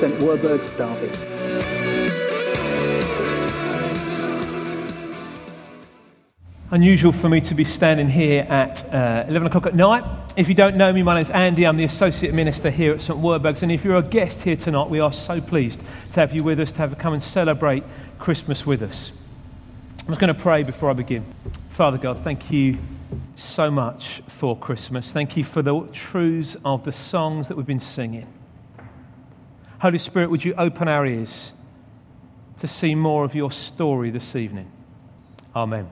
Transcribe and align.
St 0.00 0.18
Werburgh's 0.22 0.70
Derby. 0.70 1.10
Unusual 6.70 7.12
for 7.12 7.28
me 7.28 7.42
to 7.42 7.54
be 7.54 7.64
standing 7.64 8.08
here 8.08 8.44
at 8.44 8.82
uh, 8.94 9.26
11 9.28 9.48
o'clock 9.48 9.66
at 9.66 9.74
night. 9.74 10.02
If 10.38 10.48
you 10.48 10.54
don't 10.54 10.76
know 10.76 10.90
me, 10.90 11.02
my 11.02 11.16
name's 11.16 11.28
Andy. 11.28 11.66
I'm 11.66 11.76
the 11.76 11.84
Associate 11.84 12.32
Minister 12.32 12.70
here 12.70 12.94
at 12.94 13.02
St 13.02 13.18
Werburgh's. 13.18 13.62
And 13.62 13.70
if 13.70 13.84
you're 13.84 13.96
a 13.96 14.02
guest 14.02 14.40
here 14.40 14.56
tonight, 14.56 14.88
we 14.88 15.00
are 15.00 15.12
so 15.12 15.38
pleased 15.38 15.80
to 16.14 16.20
have 16.20 16.32
you 16.32 16.42
with 16.42 16.60
us, 16.60 16.72
to 16.72 16.78
have 16.78 16.96
come 16.96 17.12
and 17.12 17.22
celebrate 17.22 17.84
Christmas 18.18 18.64
with 18.64 18.80
us. 18.80 19.12
I'm 19.98 20.06
just 20.06 20.18
going 20.18 20.34
to 20.34 20.40
pray 20.40 20.62
before 20.62 20.88
I 20.88 20.94
begin. 20.94 21.26
Father 21.68 21.98
God, 21.98 22.20
thank 22.24 22.50
you 22.50 22.78
so 23.36 23.70
much 23.70 24.22
for 24.28 24.56
Christmas. 24.56 25.12
Thank 25.12 25.36
you 25.36 25.44
for 25.44 25.60
the 25.60 25.78
truths 25.92 26.56
of 26.64 26.86
the 26.86 26.92
songs 26.92 27.48
that 27.48 27.56
we've 27.58 27.66
been 27.66 27.78
singing. 27.78 28.26
Holy 29.80 29.96
Spirit, 29.96 30.30
would 30.30 30.44
you 30.44 30.54
open 30.58 30.88
our 30.88 31.06
ears 31.06 31.52
to 32.58 32.68
see 32.68 32.94
more 32.94 33.24
of 33.24 33.34
your 33.34 33.50
story 33.50 34.10
this 34.10 34.36
evening? 34.36 34.70
Amen. 35.56 35.90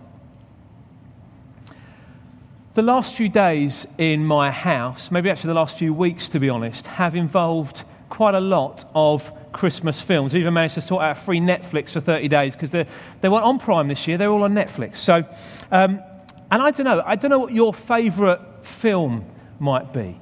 The 2.74 2.82
last 2.82 3.14
few 3.14 3.30
days 3.30 3.86
in 3.96 4.26
my 4.26 4.50
house, 4.50 5.10
maybe 5.10 5.30
actually 5.30 5.48
the 5.48 5.54
last 5.54 5.78
few 5.78 5.94
weeks 5.94 6.28
to 6.28 6.38
be 6.38 6.50
honest, 6.50 6.86
have 6.86 7.16
involved 7.16 7.82
quite 8.10 8.34
a 8.34 8.40
lot 8.40 8.84
of 8.94 9.32
Christmas 9.52 10.02
films. 10.02 10.34
We 10.34 10.40
even 10.40 10.52
managed 10.52 10.74
to 10.74 10.82
sort 10.82 11.02
out 11.02 11.16
free 11.16 11.40
Netflix 11.40 11.92
for 11.92 12.00
30 12.00 12.28
days 12.28 12.54
because 12.54 12.70
they 12.70 13.28
weren't 13.28 13.44
on 13.44 13.58
Prime 13.58 13.88
this 13.88 14.06
year, 14.06 14.18
they're 14.18 14.30
all 14.30 14.44
on 14.44 14.52
Netflix. 14.52 14.98
So, 14.98 15.24
um, 15.72 16.02
and 16.50 16.62
I 16.62 16.72
don't 16.72 16.84
know, 16.84 17.02
I 17.06 17.16
don't 17.16 17.30
know 17.30 17.38
what 17.38 17.54
your 17.54 17.72
favourite 17.72 18.66
film 18.66 19.24
might 19.58 19.94
be. 19.94 20.20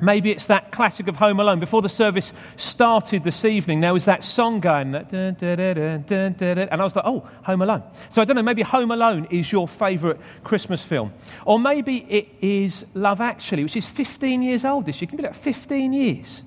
Maybe 0.00 0.30
it's 0.30 0.46
that 0.46 0.72
classic 0.72 1.08
of 1.08 1.16
Home 1.16 1.40
Alone. 1.40 1.58
Before 1.58 1.80
the 1.80 1.88
service 1.88 2.34
started 2.56 3.24
this 3.24 3.46
evening, 3.46 3.80
there 3.80 3.94
was 3.94 4.04
that 4.04 4.24
song 4.24 4.60
going, 4.60 4.92
that 4.92 5.08
dun, 5.08 5.34
dun, 5.34 6.34
dun, 6.34 6.58
and 6.58 6.80
I 6.80 6.84
was 6.84 6.94
like, 6.94 7.06
oh, 7.06 7.26
Home 7.44 7.62
Alone. 7.62 7.82
So 8.10 8.20
I 8.20 8.26
don't 8.26 8.36
know, 8.36 8.42
maybe 8.42 8.60
Home 8.60 8.90
Alone 8.90 9.26
is 9.30 9.50
your 9.50 9.66
favourite 9.66 10.18
Christmas 10.44 10.82
film. 10.82 11.14
Or 11.46 11.58
maybe 11.58 12.04
it 12.10 12.28
is 12.42 12.84
Love 12.92 13.22
Actually, 13.22 13.62
which 13.62 13.76
is 13.76 13.86
15 13.86 14.42
years 14.42 14.66
old 14.66 14.84
this 14.84 15.00
year. 15.00 15.06
It 15.06 15.08
can 15.08 15.16
be 15.16 15.22
like 15.22 15.34
15 15.34 15.94
years. 15.94 16.42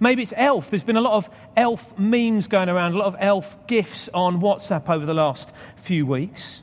Maybe 0.00 0.22
it's 0.22 0.34
Elf. 0.36 0.70
There's 0.70 0.82
been 0.82 0.96
a 0.96 1.00
lot 1.00 1.14
of 1.14 1.30
Elf 1.56 1.96
memes 1.96 2.48
going 2.48 2.68
around, 2.68 2.94
a 2.94 2.98
lot 2.98 3.06
of 3.06 3.16
Elf 3.20 3.56
gifs 3.68 4.08
on 4.12 4.40
WhatsApp 4.40 4.88
over 4.88 5.06
the 5.06 5.14
last 5.14 5.52
few 5.76 6.04
weeks. 6.04 6.62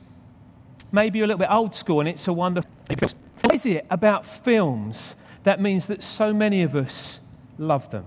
Maybe 0.92 1.18
you're 1.18 1.24
a 1.24 1.28
little 1.28 1.38
bit 1.38 1.50
old 1.50 1.74
school 1.74 2.00
and 2.00 2.08
it's 2.10 2.28
a 2.28 2.32
wonderful. 2.34 2.70
What 3.42 3.54
is 3.54 3.64
it 3.64 3.86
about 3.88 4.26
films 4.26 5.14
that 5.44 5.60
means 5.60 5.86
that 5.86 6.02
so 6.02 6.32
many 6.32 6.62
of 6.62 6.74
us 6.74 7.20
love 7.58 7.90
them? 7.90 8.06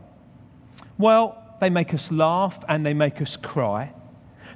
Well, 0.97 1.37
they 1.59 1.69
make 1.69 1.93
us 1.93 2.11
laugh 2.11 2.63
and 2.67 2.85
they 2.85 2.93
make 2.93 3.21
us 3.21 3.37
cry. 3.37 3.93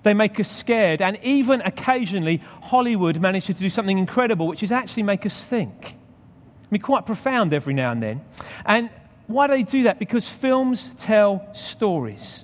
They 0.03 0.13
make 0.13 0.39
us 0.39 0.49
scared, 0.49 1.01
and 1.01 1.17
even 1.23 1.61
occasionally, 1.61 2.41
Hollywood 2.61 3.19
manages 3.19 3.55
to 3.55 3.61
do 3.61 3.69
something 3.69 3.97
incredible, 3.97 4.47
which 4.47 4.63
is 4.63 4.71
actually 4.71 5.03
make 5.03 5.25
us 5.25 5.45
think. 5.45 5.85
I 5.85 6.67
mean, 6.69 6.81
quite 6.81 7.05
profound 7.05 7.53
every 7.53 7.73
now 7.73 7.91
and 7.91 8.01
then. 8.01 8.21
And 8.65 8.89
why 9.27 9.47
do 9.47 9.53
they 9.53 9.63
do 9.63 9.83
that? 9.83 9.99
Because 9.99 10.27
films 10.27 10.91
tell 10.97 11.47
stories. 11.53 12.43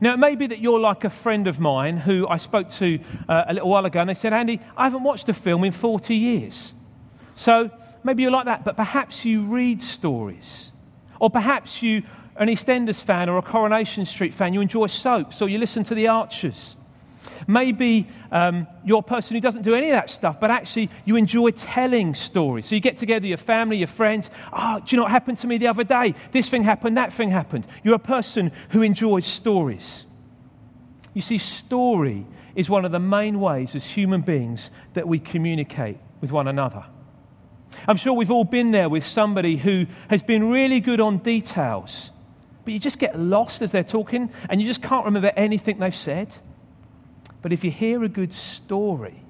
Now, 0.00 0.14
it 0.14 0.18
may 0.18 0.36
be 0.36 0.46
that 0.46 0.60
you're 0.60 0.78
like 0.78 1.04
a 1.04 1.10
friend 1.10 1.48
of 1.48 1.58
mine 1.58 1.96
who 1.96 2.28
I 2.28 2.36
spoke 2.36 2.70
to 2.72 3.00
uh, 3.28 3.44
a 3.48 3.54
little 3.54 3.68
while 3.68 3.84
ago, 3.84 4.00
and 4.00 4.08
they 4.08 4.14
said, 4.14 4.32
Andy, 4.32 4.60
I 4.76 4.84
haven't 4.84 5.02
watched 5.02 5.28
a 5.28 5.34
film 5.34 5.64
in 5.64 5.72
40 5.72 6.14
years. 6.14 6.72
So 7.34 7.70
maybe 8.04 8.22
you're 8.22 8.32
like 8.32 8.46
that, 8.46 8.64
but 8.64 8.76
perhaps 8.76 9.24
you 9.24 9.42
read 9.42 9.82
stories. 9.82 10.72
Or 11.20 11.30
perhaps 11.30 11.82
you 11.82 12.02
are 12.36 12.42
an 12.42 12.48
EastEnders 12.48 13.02
fan 13.02 13.28
or 13.28 13.38
a 13.38 13.42
Coronation 13.42 14.04
Street 14.04 14.34
fan, 14.34 14.52
you 14.52 14.60
enjoy 14.60 14.86
soaps, 14.86 15.42
or 15.42 15.48
you 15.48 15.58
listen 15.58 15.84
to 15.84 15.94
The 15.94 16.08
Archers. 16.08 16.76
Maybe 17.46 18.08
um, 18.30 18.66
you're 18.84 19.00
a 19.00 19.02
person 19.02 19.34
who 19.34 19.40
doesn't 19.40 19.62
do 19.62 19.74
any 19.74 19.88
of 19.88 19.92
that 19.92 20.10
stuff, 20.10 20.40
but 20.40 20.50
actually 20.50 20.90
you 21.04 21.16
enjoy 21.16 21.50
telling 21.50 22.14
stories. 22.14 22.66
So 22.66 22.74
you 22.74 22.80
get 22.80 22.96
together, 22.96 23.26
your 23.26 23.38
family, 23.38 23.78
your 23.78 23.88
friends. 23.88 24.30
Oh, 24.52 24.80
do 24.84 24.94
you 24.94 24.96
know 24.96 25.04
what 25.04 25.12
happened 25.12 25.38
to 25.38 25.46
me 25.46 25.58
the 25.58 25.66
other 25.66 25.84
day? 25.84 26.14
This 26.32 26.48
thing 26.48 26.62
happened, 26.62 26.96
that 26.96 27.12
thing 27.12 27.30
happened. 27.30 27.66
You're 27.82 27.94
a 27.94 27.98
person 27.98 28.52
who 28.70 28.82
enjoys 28.82 29.26
stories. 29.26 30.04
You 31.14 31.22
see, 31.22 31.38
story 31.38 32.26
is 32.54 32.70
one 32.70 32.84
of 32.84 32.92
the 32.92 32.98
main 32.98 33.40
ways 33.40 33.74
as 33.74 33.84
human 33.84 34.20
beings 34.20 34.70
that 34.94 35.06
we 35.06 35.18
communicate 35.18 35.98
with 36.20 36.32
one 36.32 36.48
another. 36.48 36.84
I'm 37.86 37.96
sure 37.96 38.12
we've 38.12 38.30
all 38.30 38.44
been 38.44 38.70
there 38.70 38.88
with 38.88 39.06
somebody 39.06 39.56
who 39.56 39.86
has 40.08 40.22
been 40.22 40.50
really 40.50 40.80
good 40.80 41.00
on 41.00 41.18
details, 41.18 42.10
but 42.64 42.72
you 42.72 42.78
just 42.78 42.98
get 42.98 43.18
lost 43.18 43.62
as 43.62 43.70
they're 43.70 43.84
talking 43.84 44.30
and 44.48 44.60
you 44.60 44.66
just 44.66 44.82
can't 44.82 45.04
remember 45.04 45.32
anything 45.36 45.78
they've 45.78 45.94
said. 45.94 46.34
But 47.40 47.52
if 47.52 47.64
you 47.64 47.70
hear 47.70 48.02
a 48.04 48.08
good 48.08 48.32
story, 48.32 49.22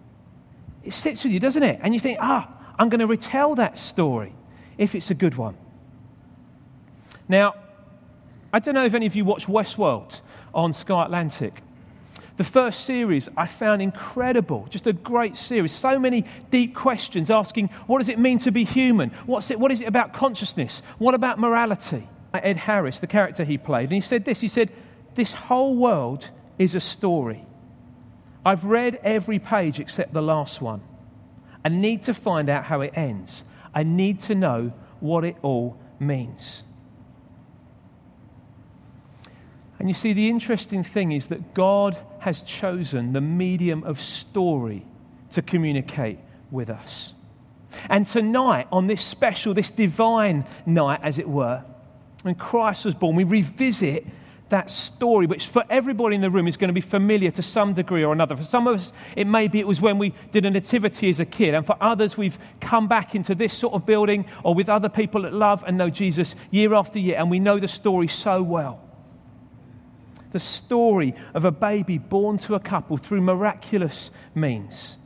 it 0.82 0.94
sits 0.94 1.24
with 1.24 1.32
you, 1.32 1.40
doesn't 1.40 1.62
it? 1.62 1.80
And 1.82 1.92
you 1.92 2.00
think, 2.00 2.18
ah, 2.20 2.48
I'm 2.78 2.88
going 2.88 3.00
to 3.00 3.06
retell 3.06 3.54
that 3.56 3.76
story 3.76 4.32
if 4.78 4.94
it's 4.94 5.10
a 5.10 5.14
good 5.14 5.34
one. 5.34 5.56
Now, 7.28 7.54
I 8.52 8.60
don't 8.60 8.74
know 8.74 8.86
if 8.86 8.94
any 8.94 9.06
of 9.06 9.14
you 9.14 9.24
watch 9.24 9.46
Westworld 9.46 10.20
on 10.54 10.72
Sky 10.72 11.04
Atlantic. 11.04 11.60
The 12.38 12.44
first 12.44 12.84
series 12.84 13.28
I 13.36 13.48
found 13.48 13.82
incredible, 13.82 14.68
just 14.70 14.86
a 14.86 14.92
great 14.92 15.36
series. 15.36 15.72
So 15.72 15.98
many 15.98 16.24
deep 16.52 16.72
questions 16.72 17.30
asking 17.30 17.68
what 17.88 17.98
does 17.98 18.08
it 18.08 18.18
mean 18.18 18.38
to 18.38 18.52
be 18.52 18.64
human? 18.64 19.10
What's 19.26 19.50
it, 19.50 19.58
what 19.58 19.72
is 19.72 19.80
it 19.80 19.88
about 19.88 20.12
consciousness? 20.12 20.80
What 20.98 21.14
about 21.14 21.40
morality? 21.40 22.08
Uh, 22.32 22.40
Ed 22.40 22.56
Harris, 22.56 23.00
the 23.00 23.08
character 23.08 23.42
he 23.42 23.58
played, 23.58 23.84
and 23.84 23.92
he 23.92 24.00
said 24.00 24.24
this 24.24 24.40
he 24.40 24.46
said, 24.46 24.70
This 25.16 25.32
whole 25.32 25.74
world 25.74 26.30
is 26.60 26.76
a 26.76 26.80
story. 26.80 27.44
I've 28.46 28.64
read 28.64 29.00
every 29.02 29.40
page 29.40 29.80
except 29.80 30.12
the 30.12 30.22
last 30.22 30.60
one. 30.60 30.80
I 31.64 31.70
need 31.70 32.04
to 32.04 32.14
find 32.14 32.48
out 32.48 32.64
how 32.64 32.82
it 32.82 32.92
ends. 32.94 33.42
I 33.74 33.82
need 33.82 34.20
to 34.20 34.36
know 34.36 34.72
what 35.00 35.24
it 35.24 35.36
all 35.42 35.76
means. 35.98 36.62
And 39.78 39.88
you 39.88 39.94
see, 39.94 40.12
the 40.12 40.28
interesting 40.28 40.82
thing 40.82 41.12
is 41.12 41.28
that 41.28 41.54
God 41.54 41.96
has 42.20 42.42
chosen 42.42 43.12
the 43.12 43.20
medium 43.20 43.84
of 43.84 44.00
story 44.00 44.84
to 45.32 45.42
communicate 45.42 46.18
with 46.50 46.68
us. 46.68 47.12
And 47.88 48.06
tonight, 48.06 48.66
on 48.72 48.86
this 48.86 49.02
special, 49.02 49.54
this 49.54 49.70
divine 49.70 50.44
night, 50.66 51.00
as 51.02 51.18
it 51.18 51.28
were, 51.28 51.62
when 52.22 52.34
Christ 52.34 52.84
was 52.84 52.94
born, 52.94 53.14
we 53.14 53.24
revisit 53.24 54.06
that 54.48 54.70
story, 54.70 55.26
which 55.26 55.46
for 55.46 55.62
everybody 55.68 56.14
in 56.16 56.22
the 56.22 56.30
room 56.30 56.48
is 56.48 56.56
going 56.56 56.68
to 56.68 56.74
be 56.74 56.80
familiar 56.80 57.30
to 57.30 57.42
some 57.42 57.74
degree 57.74 58.02
or 58.02 58.14
another. 58.14 58.34
For 58.34 58.42
some 58.42 58.66
of 58.66 58.76
us, 58.76 58.92
it 59.14 59.26
may 59.26 59.46
be 59.46 59.60
it 59.60 59.66
was 59.66 59.80
when 59.80 59.98
we 59.98 60.14
did 60.32 60.46
a 60.46 60.50
nativity 60.50 61.10
as 61.10 61.20
a 61.20 61.26
kid, 61.26 61.54
and 61.54 61.66
for 61.66 61.76
others, 61.80 62.16
we've 62.16 62.38
come 62.58 62.88
back 62.88 63.14
into 63.14 63.34
this 63.34 63.52
sort 63.52 63.74
of 63.74 63.84
building 63.84 64.24
or 64.42 64.54
with 64.54 64.70
other 64.70 64.88
people 64.88 65.22
that 65.22 65.34
love 65.34 65.62
and 65.66 65.76
know 65.76 65.90
Jesus 65.90 66.34
year 66.50 66.74
after 66.74 66.98
year, 66.98 67.16
and 67.18 67.30
we 67.30 67.38
know 67.38 67.58
the 67.58 67.68
story 67.68 68.08
so 68.08 68.42
well. 68.42 68.87
The 70.32 70.40
story 70.40 71.14
of 71.34 71.44
a 71.44 71.50
baby 71.50 71.98
born 71.98 72.38
to 72.38 72.54
a 72.54 72.60
couple 72.60 72.96
through 72.96 73.22
miraculous 73.22 74.10
means. 74.34 74.96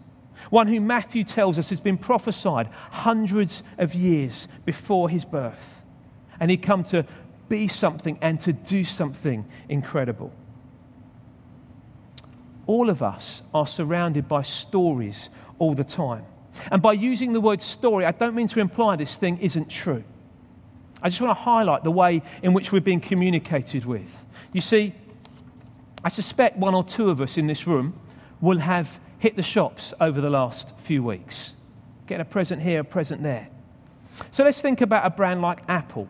One 0.50 0.66
who 0.66 0.80
Matthew 0.80 1.24
tells 1.24 1.58
us 1.58 1.70
has 1.70 1.80
been 1.80 1.96
prophesied 1.96 2.68
hundreds 2.90 3.62
of 3.78 3.94
years 3.94 4.48
before 4.64 5.08
his 5.08 5.24
birth. 5.24 5.82
And 6.40 6.50
he'd 6.50 6.62
come 6.62 6.84
to 6.84 7.06
be 7.48 7.68
something 7.68 8.18
and 8.20 8.40
to 8.40 8.52
do 8.52 8.84
something 8.84 9.46
incredible. 9.68 10.32
All 12.66 12.90
of 12.90 13.02
us 13.02 13.42
are 13.54 13.66
surrounded 13.66 14.28
by 14.28 14.42
stories 14.42 15.28
all 15.58 15.74
the 15.74 15.84
time. 15.84 16.24
And 16.70 16.82
by 16.82 16.92
using 16.94 17.32
the 17.32 17.40
word 17.40 17.60
story, 17.60 18.04
I 18.04 18.12
don't 18.12 18.34
mean 18.34 18.48
to 18.48 18.60
imply 18.60 18.96
this 18.96 19.16
thing 19.16 19.38
isn't 19.38 19.68
true. 19.68 20.04
I 21.02 21.08
just 21.08 21.20
want 21.20 21.36
to 21.36 21.42
highlight 21.42 21.82
the 21.82 21.90
way 21.90 22.22
in 22.42 22.52
which 22.52 22.72
we're 22.72 22.80
being 22.80 23.00
communicated 23.00 23.84
with. 23.84 24.08
You 24.52 24.60
see, 24.60 24.94
I 26.04 26.08
suspect 26.08 26.56
one 26.56 26.74
or 26.74 26.82
two 26.84 27.10
of 27.10 27.20
us 27.20 27.38
in 27.38 27.46
this 27.46 27.66
room 27.66 27.98
will 28.40 28.58
have 28.58 28.98
hit 29.18 29.36
the 29.36 29.42
shops 29.42 29.94
over 30.00 30.20
the 30.20 30.30
last 30.30 30.76
few 30.78 31.02
weeks, 31.02 31.52
getting 32.06 32.22
a 32.22 32.24
present 32.24 32.60
here, 32.62 32.80
a 32.80 32.84
present 32.84 33.22
there. 33.22 33.48
So 34.32 34.44
let's 34.44 34.60
think 34.60 34.80
about 34.80 35.06
a 35.06 35.10
brand 35.10 35.42
like 35.42 35.60
Apple. 35.68 36.08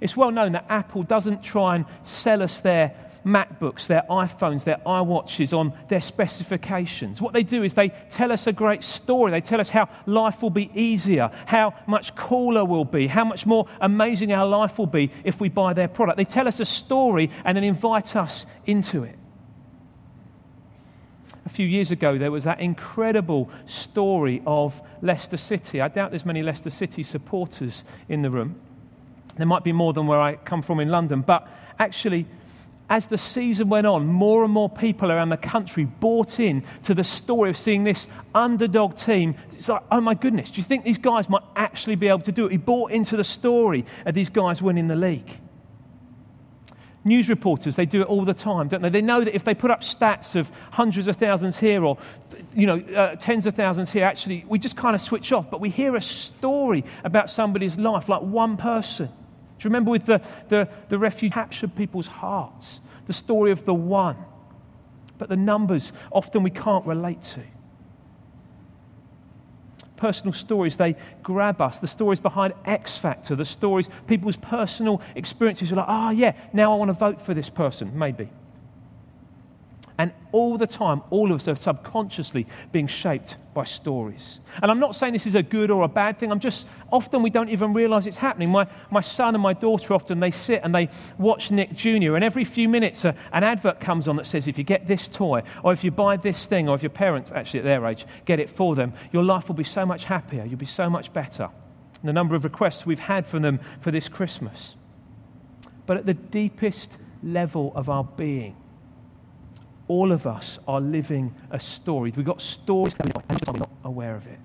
It's 0.00 0.16
well 0.16 0.30
known 0.30 0.52
that 0.52 0.66
Apple 0.68 1.02
doesn't 1.02 1.42
try 1.42 1.76
and 1.76 1.84
sell 2.04 2.42
us 2.42 2.60
their 2.60 2.94
MacBooks, 3.24 3.86
their 3.86 4.04
iPhones, 4.10 4.64
their 4.64 4.80
iWatches 4.86 5.56
on 5.56 5.72
their 5.88 6.00
specifications. 6.00 7.20
What 7.20 7.32
they 7.32 7.42
do 7.42 7.62
is 7.62 7.74
they 7.74 7.90
tell 8.10 8.32
us 8.32 8.46
a 8.46 8.52
great 8.52 8.82
story. 8.82 9.30
They 9.30 9.40
tell 9.40 9.60
us 9.60 9.70
how 9.70 9.88
life 10.06 10.42
will 10.42 10.50
be 10.50 10.70
easier, 10.74 11.30
how 11.46 11.74
much 11.86 12.14
cooler 12.16 12.64
we'll 12.64 12.84
be, 12.84 13.06
how 13.06 13.24
much 13.24 13.46
more 13.46 13.66
amazing 13.80 14.32
our 14.32 14.46
life 14.46 14.78
will 14.78 14.86
be 14.86 15.10
if 15.24 15.40
we 15.40 15.48
buy 15.48 15.72
their 15.72 15.88
product. 15.88 16.16
They 16.16 16.24
tell 16.24 16.48
us 16.48 16.60
a 16.60 16.64
story 16.64 17.30
and 17.44 17.56
then 17.56 17.64
invite 17.64 18.16
us 18.16 18.46
into 18.66 19.04
it. 19.04 19.16
A 21.46 21.48
few 21.48 21.66
years 21.66 21.90
ago, 21.90 22.16
there 22.16 22.30
was 22.30 22.44
that 22.44 22.60
incredible 22.60 23.50
story 23.66 24.42
of 24.46 24.80
Leicester 25.02 25.36
City. 25.36 25.80
I 25.80 25.88
doubt 25.88 26.10
there's 26.10 26.26
many 26.26 26.42
Leicester 26.42 26.70
City 26.70 27.02
supporters 27.02 27.84
in 28.08 28.22
the 28.22 28.30
room. 28.30 28.60
There 29.36 29.46
might 29.46 29.64
be 29.64 29.72
more 29.72 29.92
than 29.92 30.06
where 30.06 30.20
I 30.20 30.36
come 30.36 30.62
from 30.62 30.80
in 30.80 30.90
London, 30.90 31.22
but 31.22 31.48
actually, 31.78 32.26
as 32.90 33.06
the 33.06 33.16
season 33.16 33.68
went 33.68 33.86
on, 33.86 34.04
more 34.04 34.42
and 34.42 34.52
more 34.52 34.68
people 34.68 35.12
around 35.12 35.28
the 35.28 35.36
country 35.36 35.84
bought 35.84 36.40
in 36.40 36.64
to 36.82 36.92
the 36.92 37.04
story 37.04 37.48
of 37.48 37.56
seeing 37.56 37.84
this 37.84 38.08
underdog 38.34 38.96
team. 38.96 39.36
It's 39.52 39.68
like, 39.68 39.84
oh 39.92 40.00
my 40.00 40.14
goodness, 40.14 40.50
do 40.50 40.56
you 40.56 40.64
think 40.64 40.84
these 40.84 40.98
guys 40.98 41.28
might 41.28 41.44
actually 41.54 41.94
be 41.94 42.08
able 42.08 42.20
to 42.22 42.32
do 42.32 42.46
it? 42.46 42.50
He 42.50 42.58
bought 42.58 42.90
into 42.90 43.16
the 43.16 43.24
story 43.24 43.86
of 44.04 44.14
these 44.16 44.28
guys 44.28 44.60
winning 44.60 44.88
the 44.88 44.96
league. 44.96 45.38
News 47.04 47.28
reporters, 47.28 47.76
they 47.76 47.86
do 47.86 48.02
it 48.02 48.08
all 48.08 48.24
the 48.24 48.34
time, 48.34 48.68
don't 48.68 48.82
they? 48.82 48.90
They 48.90 49.00
know 49.00 49.24
that 49.24 49.34
if 49.34 49.44
they 49.44 49.54
put 49.54 49.70
up 49.70 49.82
stats 49.82 50.34
of 50.34 50.50
hundreds 50.72 51.06
of 51.06 51.16
thousands 51.16 51.58
here 51.58 51.84
or 51.84 51.96
you 52.54 52.66
know, 52.66 52.80
uh, 52.94 53.14
tens 53.14 53.46
of 53.46 53.54
thousands 53.54 53.92
here, 53.92 54.04
actually, 54.04 54.44
we 54.48 54.58
just 54.58 54.76
kind 54.76 54.96
of 54.96 55.00
switch 55.00 55.30
off. 55.30 55.48
But 55.48 55.60
we 55.60 55.70
hear 55.70 55.94
a 55.94 56.02
story 56.02 56.84
about 57.04 57.30
somebody's 57.30 57.78
life, 57.78 58.08
like 58.08 58.20
one 58.20 58.56
person. 58.56 59.08
Do 59.60 59.66
you 59.66 59.68
remember 59.68 59.90
with 59.90 60.06
the, 60.06 60.22
the, 60.48 60.68
the 60.88 60.98
refuge 60.98 61.34
captured 61.34 61.76
people's 61.76 62.06
hearts? 62.06 62.80
The 63.06 63.12
story 63.12 63.52
of 63.52 63.66
the 63.66 63.74
one. 63.74 64.16
But 65.18 65.28
the 65.28 65.36
numbers 65.36 65.92
often 66.10 66.42
we 66.42 66.50
can't 66.50 66.86
relate 66.86 67.20
to. 67.34 67.42
Personal 69.98 70.32
stories, 70.32 70.76
they 70.76 70.96
grab 71.22 71.60
us. 71.60 71.78
The 71.78 71.86
stories 71.86 72.18
behind 72.18 72.54
X 72.64 72.96
Factor, 72.96 73.36
the 73.36 73.44
stories, 73.44 73.90
people's 74.06 74.36
personal 74.36 75.02
experiences 75.14 75.72
are 75.72 75.76
like, 75.76 75.86
oh, 75.88 76.08
yeah, 76.08 76.32
now 76.54 76.72
I 76.72 76.76
want 76.76 76.88
to 76.88 76.94
vote 76.94 77.20
for 77.20 77.34
this 77.34 77.50
person, 77.50 77.98
maybe. 77.98 78.30
And 80.00 80.14
all 80.32 80.56
the 80.56 80.66
time, 80.66 81.02
all 81.10 81.30
of 81.30 81.42
us 81.42 81.46
are 81.46 81.54
subconsciously 81.54 82.46
being 82.72 82.86
shaped 82.86 83.36
by 83.52 83.64
stories. 83.64 84.40
And 84.62 84.70
I'm 84.70 84.80
not 84.80 84.96
saying 84.96 85.12
this 85.12 85.26
is 85.26 85.34
a 85.34 85.42
good 85.42 85.70
or 85.70 85.82
a 85.82 85.88
bad 85.88 86.18
thing. 86.18 86.32
I'm 86.32 86.40
just, 86.40 86.66
often 86.90 87.22
we 87.22 87.28
don't 87.28 87.50
even 87.50 87.74
realize 87.74 88.06
it's 88.06 88.16
happening. 88.16 88.48
My, 88.48 88.66
my 88.90 89.02
son 89.02 89.34
and 89.34 89.42
my 89.42 89.52
daughter 89.52 89.92
often, 89.92 90.18
they 90.18 90.30
sit 90.30 90.62
and 90.64 90.74
they 90.74 90.88
watch 91.18 91.50
Nick 91.50 91.74
Jr. 91.74 92.14
And 92.14 92.24
every 92.24 92.46
few 92.46 92.66
minutes, 92.66 93.04
a, 93.04 93.14
an 93.34 93.44
advert 93.44 93.78
comes 93.78 94.08
on 94.08 94.16
that 94.16 94.24
says, 94.24 94.48
if 94.48 94.56
you 94.56 94.64
get 94.64 94.86
this 94.86 95.06
toy, 95.06 95.42
or 95.62 95.74
if 95.74 95.84
you 95.84 95.90
buy 95.90 96.16
this 96.16 96.46
thing, 96.46 96.66
or 96.66 96.74
if 96.74 96.82
your 96.82 96.88
parents, 96.88 97.30
actually 97.30 97.60
at 97.60 97.66
their 97.66 97.84
age, 97.84 98.06
get 98.24 98.40
it 98.40 98.48
for 98.48 98.74
them, 98.74 98.94
your 99.12 99.22
life 99.22 99.48
will 99.48 99.54
be 99.54 99.64
so 99.64 99.84
much 99.84 100.06
happier. 100.06 100.46
You'll 100.46 100.56
be 100.56 100.64
so 100.64 100.88
much 100.88 101.12
better. 101.12 101.50
And 102.00 102.08
the 102.08 102.14
number 102.14 102.34
of 102.34 102.44
requests 102.44 102.86
we've 102.86 103.00
had 103.00 103.26
from 103.26 103.42
them 103.42 103.60
for 103.82 103.90
this 103.90 104.08
Christmas. 104.08 104.76
But 105.84 105.98
at 105.98 106.06
the 106.06 106.14
deepest 106.14 106.96
level 107.22 107.70
of 107.74 107.90
our 107.90 108.04
being, 108.04 108.56
all 109.90 110.12
of 110.12 110.24
us 110.24 110.60
are 110.68 110.80
living 110.80 111.34
a 111.50 111.58
story. 111.58 112.12
We've 112.14 112.24
got 112.24 112.40
stories 112.40 112.94
going 112.94 113.12
on, 113.12 113.24
and 113.28 113.48
are 113.48 113.58
not 113.58 113.70
aware 113.82 114.14
of 114.14 114.24
it. 114.28 114.38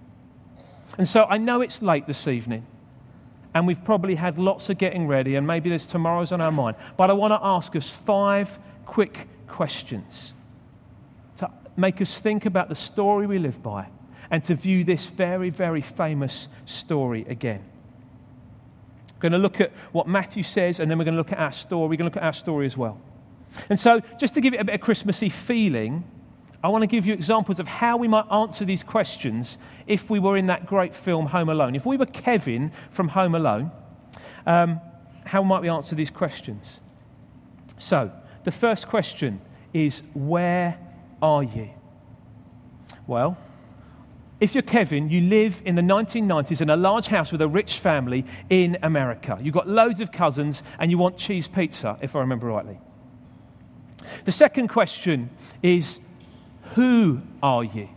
And 0.97 1.07
so 1.07 1.25
I 1.25 1.37
know 1.37 1.61
it's 1.61 1.83
late 1.83 2.07
this 2.07 2.27
evening, 2.27 2.65
and 3.53 3.67
we've 3.67 3.83
probably 3.85 4.15
had 4.15 4.39
lots 4.39 4.71
of 4.71 4.79
getting 4.79 5.07
ready, 5.07 5.35
and 5.35 5.45
maybe 5.45 5.69
there's 5.69 5.85
tomorrow's 5.85 6.31
on 6.31 6.41
our 6.41 6.51
mind. 6.51 6.77
But 6.97 7.11
I 7.11 7.13
want 7.13 7.31
to 7.31 7.39
ask 7.45 7.75
us 7.75 7.87
five 7.87 8.57
quick 8.87 9.27
questions 9.47 10.33
to 11.37 11.51
make 11.77 12.01
us 12.01 12.19
think 12.19 12.47
about 12.47 12.67
the 12.67 12.75
story 12.75 13.27
we 13.27 13.37
live 13.37 13.61
by 13.61 13.85
and 14.31 14.43
to 14.45 14.55
view 14.55 14.83
this 14.83 15.05
very, 15.05 15.51
very 15.51 15.81
famous 15.81 16.47
story 16.65 17.23
again. 17.29 17.63
We're 19.13 19.29
going 19.29 19.33
to 19.33 19.37
look 19.37 19.61
at 19.61 19.71
what 19.91 20.07
Matthew 20.07 20.41
says, 20.41 20.79
and 20.79 20.89
then 20.89 20.97
we're 20.97 21.05
going 21.05 21.13
to 21.13 21.19
look 21.19 21.33
at 21.33 21.37
our 21.37 21.51
story. 21.51 21.83
We're 21.83 21.97
going 21.97 22.09
to 22.09 22.15
look 22.15 22.17
at 22.17 22.23
our 22.23 22.33
story 22.33 22.65
as 22.65 22.75
well. 22.75 22.99
And 23.69 23.79
so, 23.79 24.01
just 24.19 24.33
to 24.35 24.41
give 24.41 24.53
it 24.53 24.59
a 24.59 24.63
bit 24.63 24.75
of 24.75 24.81
Christmassy 24.81 25.29
feeling, 25.29 26.03
I 26.63 26.69
want 26.69 26.81
to 26.81 26.87
give 26.87 27.05
you 27.05 27.13
examples 27.13 27.59
of 27.59 27.67
how 27.67 27.97
we 27.97 28.07
might 28.07 28.25
answer 28.31 28.65
these 28.65 28.83
questions 28.83 29.57
if 29.85 30.09
we 30.09 30.19
were 30.19 30.35
in 30.35 30.47
that 30.47 30.65
great 30.65 30.95
film 30.95 31.27
Home 31.27 31.49
Alone. 31.49 31.75
If 31.75 31.85
we 31.85 31.97
were 31.97 32.07
Kevin 32.07 32.71
from 32.89 33.09
Home 33.09 33.35
Alone, 33.35 33.71
um, 34.45 34.81
how 35.25 35.43
might 35.43 35.61
we 35.61 35.69
answer 35.69 35.95
these 35.95 36.09
questions? 36.09 36.79
So, 37.77 38.11
the 38.45 38.51
first 38.51 38.87
question 38.87 39.41
is 39.73 40.01
Where 40.13 40.79
are 41.21 41.43
you? 41.43 41.69
Well, 43.07 43.37
if 44.39 44.53
you're 44.53 44.63
Kevin, 44.63 45.09
you 45.09 45.21
live 45.21 45.61
in 45.65 45.75
the 45.75 45.81
1990s 45.81 46.61
in 46.61 46.69
a 46.69 46.75
large 46.75 47.07
house 47.07 47.31
with 47.31 47.41
a 47.41 47.47
rich 47.47 47.79
family 47.79 48.25
in 48.49 48.77
America. 48.83 49.39
You've 49.41 49.53
got 49.53 49.67
loads 49.67 50.01
of 50.01 50.11
cousins 50.11 50.61
and 50.77 50.91
you 50.91 50.97
want 50.97 51.17
cheese 51.17 51.47
pizza, 51.47 51.97
if 52.01 52.15
I 52.15 52.19
remember 52.19 52.47
rightly. 52.47 52.79
The 54.25 54.31
second 54.31 54.69
question 54.69 55.29
is 55.61 55.99
Who 56.75 57.21
are 57.41 57.63
you? 57.63 57.89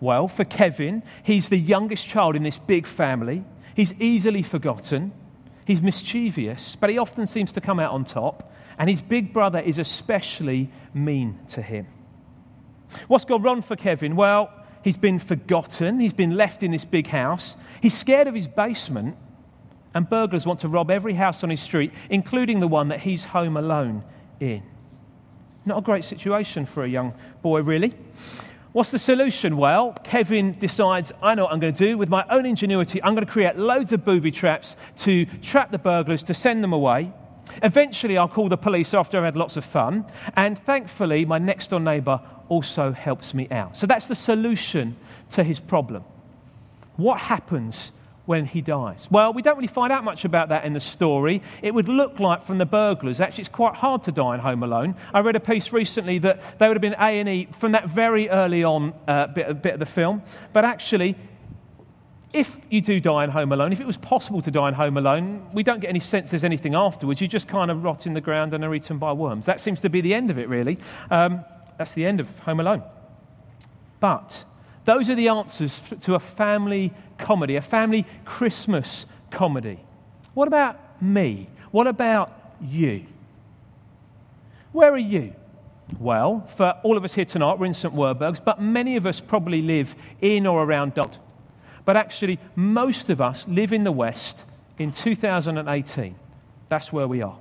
Well, 0.00 0.28
for 0.28 0.44
Kevin, 0.44 1.02
he's 1.22 1.48
the 1.48 1.58
youngest 1.58 2.06
child 2.06 2.36
in 2.36 2.42
this 2.42 2.58
big 2.58 2.86
family. 2.86 3.44
He's 3.74 3.92
easily 3.98 4.42
forgotten. 4.42 5.12
He's 5.64 5.82
mischievous, 5.82 6.76
but 6.76 6.88
he 6.88 6.98
often 6.98 7.26
seems 7.26 7.52
to 7.52 7.60
come 7.60 7.78
out 7.78 7.92
on 7.92 8.04
top. 8.04 8.52
And 8.78 8.88
his 8.88 9.02
big 9.02 9.32
brother 9.32 9.58
is 9.58 9.78
especially 9.78 10.70
mean 10.94 11.40
to 11.48 11.60
him. 11.60 11.86
What's 13.08 13.24
gone 13.24 13.42
wrong 13.42 13.60
for 13.60 13.76
Kevin? 13.76 14.16
Well, 14.16 14.50
he's 14.82 14.96
been 14.96 15.18
forgotten. 15.18 16.00
He's 16.00 16.14
been 16.14 16.36
left 16.36 16.62
in 16.62 16.70
this 16.70 16.84
big 16.84 17.08
house. 17.08 17.56
He's 17.82 17.96
scared 17.96 18.28
of 18.28 18.34
his 18.34 18.46
basement. 18.48 19.16
And 19.94 20.08
burglars 20.08 20.46
want 20.46 20.60
to 20.60 20.68
rob 20.68 20.90
every 20.90 21.14
house 21.14 21.42
on 21.42 21.50
his 21.50 21.60
street, 21.60 21.92
including 22.08 22.60
the 22.60 22.68
one 22.68 22.88
that 22.88 23.00
he's 23.00 23.24
home 23.24 23.56
alone 23.56 24.04
in. 24.38 24.62
Not 25.68 25.78
a 25.78 25.82
great 25.82 26.04
situation 26.04 26.64
for 26.64 26.82
a 26.82 26.88
young 26.88 27.12
boy, 27.42 27.60
really. 27.60 27.92
What's 28.72 28.90
the 28.90 28.98
solution? 28.98 29.58
Well, 29.58 29.92
Kevin 30.02 30.58
decides, 30.58 31.12
I 31.20 31.34
know 31.34 31.44
what 31.44 31.52
I'm 31.52 31.60
going 31.60 31.74
to 31.74 31.78
do. 31.78 31.98
With 31.98 32.08
my 32.08 32.24
own 32.30 32.46
ingenuity, 32.46 33.02
I'm 33.02 33.14
going 33.14 33.26
to 33.26 33.30
create 33.30 33.58
loads 33.58 33.92
of 33.92 34.02
booby 34.02 34.30
traps 34.30 34.76
to 35.00 35.26
trap 35.42 35.70
the 35.70 35.76
burglars, 35.76 36.22
to 36.22 36.32
send 36.32 36.64
them 36.64 36.72
away. 36.72 37.12
Eventually, 37.62 38.16
I'll 38.16 38.28
call 38.28 38.48
the 38.48 38.56
police 38.56 38.94
after 38.94 39.18
I've 39.18 39.24
had 39.24 39.36
lots 39.36 39.58
of 39.58 39.64
fun. 39.66 40.06
And 40.36 40.58
thankfully, 40.64 41.26
my 41.26 41.36
next 41.36 41.68
door 41.68 41.80
neighbor 41.80 42.18
also 42.48 42.90
helps 42.90 43.34
me 43.34 43.46
out. 43.50 43.76
So 43.76 43.86
that's 43.86 44.06
the 44.06 44.14
solution 44.14 44.96
to 45.32 45.44
his 45.44 45.60
problem. 45.60 46.02
What 46.96 47.20
happens 47.20 47.92
when 48.28 48.44
he 48.44 48.60
dies? 48.60 49.08
Well, 49.10 49.32
we 49.32 49.40
don't 49.40 49.56
really 49.56 49.68
find 49.68 49.90
out 49.90 50.04
much 50.04 50.26
about 50.26 50.50
that 50.50 50.66
in 50.66 50.74
the 50.74 50.80
story. 50.80 51.42
It 51.62 51.72
would 51.72 51.88
look 51.88 52.20
like 52.20 52.44
from 52.44 52.58
the 52.58 52.66
burglars. 52.66 53.22
Actually, 53.22 53.40
it's 53.40 53.48
quite 53.48 53.74
hard 53.74 54.02
to 54.02 54.12
die 54.12 54.34
in 54.34 54.40
Home 54.40 54.62
Alone. 54.62 54.96
I 55.14 55.20
read 55.20 55.34
a 55.34 55.40
piece 55.40 55.72
recently 55.72 56.18
that 56.18 56.58
they 56.58 56.68
would 56.68 56.76
have 56.76 56.82
been 56.82 56.96
A&E 57.00 57.48
from 57.58 57.72
that 57.72 57.88
very 57.88 58.28
early 58.28 58.62
on 58.62 58.92
uh, 59.08 59.28
bit, 59.28 59.62
bit 59.62 59.72
of 59.72 59.80
the 59.80 59.86
film. 59.86 60.22
But 60.52 60.66
actually, 60.66 61.16
if 62.34 62.54
you 62.68 62.82
do 62.82 63.00
die 63.00 63.24
in 63.24 63.30
Home 63.30 63.50
Alone, 63.50 63.72
if 63.72 63.80
it 63.80 63.86
was 63.86 63.96
possible 63.96 64.42
to 64.42 64.50
die 64.50 64.68
in 64.68 64.74
Home 64.74 64.98
Alone, 64.98 65.48
we 65.54 65.62
don't 65.62 65.80
get 65.80 65.88
any 65.88 66.00
sense 66.00 66.28
there's 66.28 66.44
anything 66.44 66.74
afterwards. 66.74 67.22
You 67.22 67.28
just 67.28 67.48
kind 67.48 67.70
of 67.70 67.82
rot 67.82 68.06
in 68.06 68.12
the 68.12 68.20
ground 68.20 68.52
and 68.52 68.62
are 68.62 68.74
eaten 68.74 68.98
by 68.98 69.12
worms. 69.14 69.46
That 69.46 69.58
seems 69.58 69.80
to 69.80 69.88
be 69.88 70.02
the 70.02 70.12
end 70.12 70.30
of 70.30 70.38
it, 70.38 70.50
really. 70.50 70.76
Um, 71.10 71.46
that's 71.78 71.94
the 71.94 72.04
end 72.04 72.20
of 72.20 72.38
Home 72.40 72.60
Alone. 72.60 72.82
But 74.00 74.44
those 74.88 75.10
are 75.10 75.14
the 75.14 75.28
answers 75.28 75.82
to 76.00 76.14
a 76.14 76.18
family 76.18 76.94
comedy, 77.18 77.56
a 77.56 77.60
family 77.60 78.06
Christmas 78.24 79.04
comedy. 79.30 79.78
What 80.32 80.48
about 80.48 81.02
me? 81.02 81.50
What 81.72 81.86
about 81.86 82.32
you? 82.58 83.04
Where 84.72 84.90
are 84.90 84.96
you? 84.96 85.34
Well, 86.00 86.46
for 86.56 86.74
all 86.84 86.96
of 86.96 87.04
us 87.04 87.12
here 87.12 87.26
tonight, 87.26 87.58
we're 87.58 87.66
in 87.66 87.74
St. 87.74 87.92
Werburgh's, 87.92 88.40
but 88.40 88.62
many 88.62 88.96
of 88.96 89.04
us 89.04 89.20
probably 89.20 89.60
live 89.60 89.94
in 90.22 90.46
or 90.46 90.62
around 90.62 90.94
Dot. 90.94 91.18
But 91.84 91.98
actually, 91.98 92.38
most 92.56 93.10
of 93.10 93.20
us 93.20 93.46
live 93.46 93.74
in 93.74 93.84
the 93.84 93.92
West 93.92 94.44
in 94.78 94.90
2018. 94.90 96.14
That's 96.70 96.90
where 96.90 97.06
we 97.06 97.20
are. 97.20 97.36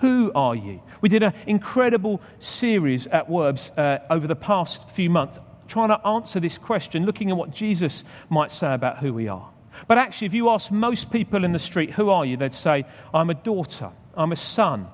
Who 0.00 0.30
are 0.32 0.54
you? 0.54 0.80
We 1.00 1.08
did 1.08 1.24
an 1.24 1.34
incredible 1.48 2.20
series 2.38 3.08
at 3.08 3.28
Werbs 3.28 3.76
uh, 3.76 3.98
over 4.10 4.28
the 4.28 4.36
past 4.36 4.88
few 4.90 5.10
months 5.10 5.40
trying 5.68 5.88
to 5.88 6.06
answer 6.06 6.40
this 6.40 6.58
question, 6.58 7.06
looking 7.06 7.30
at 7.30 7.36
what 7.36 7.50
Jesus 7.50 8.04
might 8.28 8.52
say 8.52 8.72
about 8.74 8.98
who 8.98 9.12
we 9.12 9.28
are. 9.28 9.50
But 9.88 9.98
actually, 9.98 10.26
if 10.26 10.34
you 10.34 10.50
ask 10.50 10.70
most 10.70 11.10
people 11.10 11.44
in 11.44 11.52
the 11.52 11.58
street, 11.58 11.90
who 11.90 12.10
are 12.10 12.24
you? 12.24 12.36
They'd 12.36 12.54
say, 12.54 12.84
I'm 13.12 13.30
a 13.30 13.34
daughter, 13.34 13.90
I'm 14.16 14.32
a 14.32 14.36
son, 14.36 14.86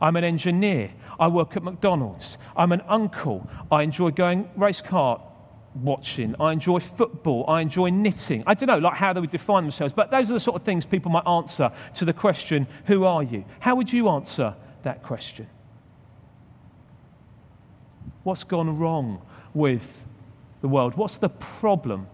I'm 0.00 0.16
an 0.16 0.24
engineer, 0.24 0.90
I 1.18 1.28
work 1.28 1.56
at 1.56 1.62
McDonald's, 1.62 2.38
I'm 2.56 2.72
an 2.72 2.82
uncle, 2.88 3.48
I 3.70 3.82
enjoy 3.82 4.10
going 4.10 4.48
race 4.56 4.80
car 4.80 5.20
watching, 5.74 6.34
I 6.40 6.52
enjoy 6.52 6.80
football, 6.80 7.44
I 7.48 7.60
enjoy 7.60 7.90
knitting. 7.90 8.42
I 8.46 8.54
don't 8.54 8.68
know, 8.68 8.78
like 8.78 8.94
how 8.94 9.12
they 9.12 9.20
would 9.20 9.30
define 9.30 9.64
themselves, 9.64 9.92
but 9.92 10.10
those 10.10 10.30
are 10.30 10.34
the 10.34 10.40
sort 10.40 10.56
of 10.56 10.62
things 10.62 10.86
people 10.86 11.10
might 11.10 11.26
answer 11.26 11.70
to 11.96 12.04
the 12.04 12.12
question, 12.12 12.66
Who 12.86 13.04
are 13.04 13.22
you? 13.22 13.44
How 13.60 13.74
would 13.76 13.92
you 13.92 14.08
answer 14.08 14.54
that 14.82 15.02
question? 15.02 15.48
What's 18.22 18.44
gone 18.44 18.78
wrong 18.78 19.22
with 19.54 20.04
the 20.60 20.68
world? 20.68 20.94
What's 20.96 21.18
the 21.18 21.28
problem? 21.28 22.06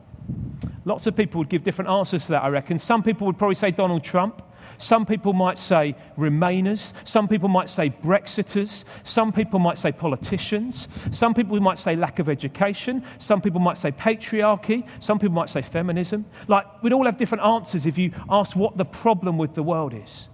Lots 0.84 1.06
of 1.06 1.16
people 1.16 1.38
would 1.38 1.48
give 1.48 1.64
different 1.64 1.90
answers 1.90 2.24
to 2.26 2.32
that, 2.32 2.44
I 2.44 2.48
reckon. 2.48 2.78
Some 2.78 3.02
people 3.02 3.26
would 3.26 3.38
probably 3.38 3.54
say 3.54 3.70
Donald 3.70 4.04
Trump. 4.04 4.42
Some 4.78 5.06
people 5.06 5.32
might 5.32 5.58
say 5.58 5.94
Remainers. 6.18 6.92
Some 7.04 7.28
people 7.28 7.48
might 7.48 7.70
say 7.70 7.90
Brexiters. 7.90 8.84
Some 9.04 9.32
people 9.32 9.58
might 9.58 9.78
say 9.78 9.92
politicians. 9.92 10.88
Some 11.12 11.32
people 11.32 11.58
might 11.60 11.78
say 11.78 11.96
lack 11.96 12.18
of 12.18 12.28
education. 12.28 13.04
Some 13.18 13.40
people 13.40 13.60
might 13.60 13.78
say 13.78 13.92
patriarchy. 13.92 14.86
Some 15.00 15.18
people 15.18 15.34
might 15.34 15.48
say 15.48 15.62
feminism. 15.62 16.26
Like, 16.48 16.82
we'd 16.82 16.92
all 16.92 17.06
have 17.06 17.16
different 17.16 17.44
answers 17.44 17.86
if 17.86 17.98
you 17.98 18.12
asked 18.28 18.56
what 18.56 18.76
the 18.76 18.84
problem 18.84 19.38
with 19.38 19.54
the 19.54 19.62
world 19.62 19.94
is. 19.94 20.28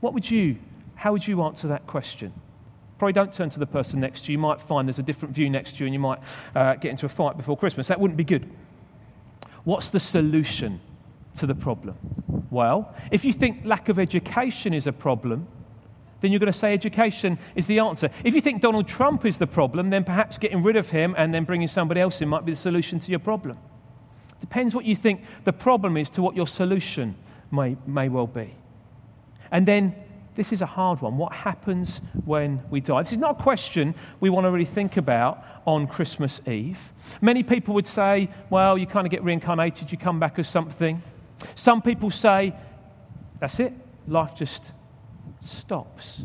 What 0.00 0.12
would 0.12 0.30
you, 0.30 0.58
how 0.96 1.12
would 1.12 1.26
you 1.26 1.42
answer 1.42 1.68
that 1.68 1.86
question? 1.86 2.32
Probably 2.98 3.12
don't 3.12 3.32
turn 3.32 3.50
to 3.50 3.58
the 3.58 3.66
person 3.66 4.00
next 4.00 4.24
to 4.24 4.32
you. 4.32 4.38
You 4.38 4.42
might 4.42 4.60
find 4.60 4.88
there's 4.88 4.98
a 4.98 5.02
different 5.02 5.34
view 5.34 5.50
next 5.50 5.76
to 5.76 5.78
you 5.80 5.86
and 5.86 5.94
you 5.94 5.98
might 5.98 6.20
uh, 6.54 6.74
get 6.76 6.90
into 6.90 7.06
a 7.06 7.08
fight 7.08 7.36
before 7.36 7.56
Christmas. 7.56 7.88
That 7.88 8.00
wouldn't 8.00 8.16
be 8.16 8.24
good. 8.24 8.48
What's 9.64 9.90
the 9.90 10.00
solution 10.00 10.80
to 11.36 11.46
the 11.46 11.54
problem? 11.54 11.96
Well, 12.50 12.94
if 13.10 13.24
you 13.24 13.32
think 13.32 13.64
lack 13.64 13.88
of 13.88 13.98
education 13.98 14.74
is 14.74 14.86
a 14.86 14.92
problem, 14.92 15.48
then 16.20 16.30
you're 16.30 16.38
going 16.38 16.52
to 16.52 16.58
say 16.58 16.72
education 16.72 17.38
is 17.54 17.66
the 17.66 17.80
answer. 17.80 18.08
If 18.22 18.34
you 18.34 18.40
think 18.40 18.62
Donald 18.62 18.86
Trump 18.86 19.26
is 19.26 19.38
the 19.38 19.46
problem, 19.46 19.90
then 19.90 20.04
perhaps 20.04 20.38
getting 20.38 20.62
rid 20.62 20.76
of 20.76 20.88
him 20.88 21.14
and 21.18 21.34
then 21.34 21.44
bringing 21.44 21.68
somebody 21.68 22.00
else 22.00 22.20
in 22.20 22.28
might 22.28 22.44
be 22.44 22.52
the 22.52 22.56
solution 22.56 22.98
to 23.00 23.10
your 23.10 23.20
problem. 23.20 23.58
Depends 24.40 24.74
what 24.74 24.84
you 24.84 24.94
think 24.94 25.22
the 25.44 25.52
problem 25.52 25.96
is 25.96 26.08
to 26.10 26.22
what 26.22 26.36
your 26.36 26.46
solution 26.46 27.16
may, 27.50 27.76
may 27.86 28.08
well 28.08 28.26
be. 28.26 28.54
And 29.50 29.66
then 29.66 29.94
this 30.34 30.52
is 30.52 30.62
a 30.62 30.66
hard 30.66 31.00
one. 31.00 31.16
What 31.16 31.32
happens 31.32 32.00
when 32.24 32.62
we 32.70 32.80
die? 32.80 33.02
This 33.02 33.12
is 33.12 33.18
not 33.18 33.38
a 33.38 33.42
question 33.42 33.94
we 34.20 34.30
want 34.30 34.44
to 34.44 34.50
really 34.50 34.64
think 34.64 34.96
about 34.96 35.44
on 35.66 35.86
Christmas 35.86 36.40
Eve. 36.46 36.92
Many 37.20 37.42
people 37.42 37.74
would 37.74 37.86
say, 37.86 38.28
well, 38.50 38.76
you 38.76 38.86
kind 38.86 39.06
of 39.06 39.10
get 39.10 39.22
reincarnated, 39.22 39.92
you 39.92 39.98
come 39.98 40.18
back 40.18 40.38
as 40.38 40.48
something. 40.48 41.02
Some 41.54 41.82
people 41.82 42.10
say, 42.10 42.54
that's 43.40 43.60
it, 43.60 43.72
life 44.08 44.34
just 44.36 44.72
stops. 45.44 46.22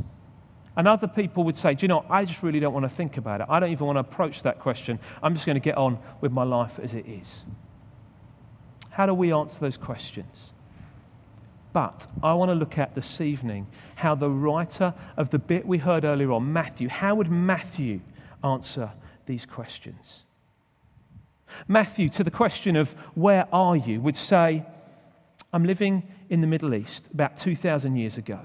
And 0.75 0.87
other 0.87 1.07
people 1.07 1.43
would 1.43 1.57
say, 1.57 1.73
do 1.73 1.83
you 1.83 1.87
know, 1.89 2.05
I 2.09 2.25
just 2.25 2.41
really 2.41 2.59
don't 2.59 2.73
want 2.73 2.85
to 2.85 2.89
think 2.89 3.17
about 3.17 3.41
it. 3.41 3.47
I 3.49 3.59
don't 3.59 3.71
even 3.71 3.85
want 3.85 3.97
to 3.97 4.01
approach 4.01 4.43
that 4.43 4.59
question. 4.59 4.99
I'm 5.21 5.33
just 5.33 5.45
going 5.45 5.57
to 5.57 5.61
get 5.61 5.77
on 5.77 5.99
with 6.21 6.31
my 6.31 6.43
life 6.43 6.79
as 6.81 6.93
it 6.93 7.05
is. 7.05 7.41
How 8.89 9.05
do 9.05 9.13
we 9.13 9.33
answer 9.33 9.59
those 9.59 9.77
questions? 9.77 10.53
But 11.71 12.07
I 12.23 12.33
want 12.33 12.49
to 12.49 12.55
look 12.55 12.77
at 12.77 12.95
this 12.95 13.21
evening 13.21 13.67
how 13.95 14.15
the 14.15 14.29
writer 14.29 14.93
of 15.17 15.29
the 15.29 15.39
bit 15.39 15.65
we 15.65 15.77
heard 15.77 16.03
earlier 16.03 16.31
on, 16.31 16.51
Matthew, 16.51 16.89
how 16.89 17.15
would 17.15 17.29
Matthew 17.29 18.01
answer 18.43 18.91
these 19.25 19.45
questions? 19.45 20.23
Matthew, 21.67 22.09
to 22.09 22.23
the 22.23 22.31
question 22.31 22.75
of 22.75 22.91
where 23.15 23.47
are 23.53 23.75
you, 23.75 24.01
would 24.01 24.15
say, 24.15 24.63
I'm 25.51 25.63
living 25.63 26.03
in 26.29 26.41
the 26.41 26.47
Middle 26.47 26.73
East 26.73 27.07
about 27.13 27.37
2,000 27.37 27.95
years 27.95 28.17
ago. 28.17 28.39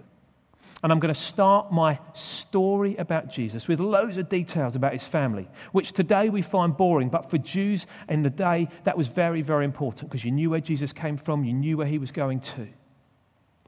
And 0.83 0.93
I'm 0.93 1.01
going 1.01 1.15
to 1.15 1.21
start 1.21 1.73
my 1.73 1.99
story 2.13 2.97
about 2.97 3.31
Jesus 3.31 3.69
with 3.69 3.81
loads 3.81 4.19
of 4.19 4.29
details 4.29 4.77
about 4.77 4.93
his 4.93 5.05
family, 5.05 5.49
which 5.73 5.93
today 5.93 6.29
we 6.29 6.43
find 6.43 6.77
boring. 6.77 7.09
But 7.09 7.31
for 7.31 7.39
Jews 7.39 7.87
in 8.07 8.23
the 8.23 8.29
day, 8.29 8.69
that 8.85 8.99
was 8.99 9.09
very, 9.09 9.41
very 9.41 9.65
important 9.65 10.11
because 10.11 10.25
you 10.25 10.31
knew 10.31 10.51
where 10.51 10.61
Jesus 10.61 10.93
came 10.93 11.17
from, 11.17 11.43
you 11.43 11.55
knew 11.55 11.79
where 11.79 11.87
he 11.87 11.99
was 11.99 12.11
going 12.11 12.41
to. 12.41 12.69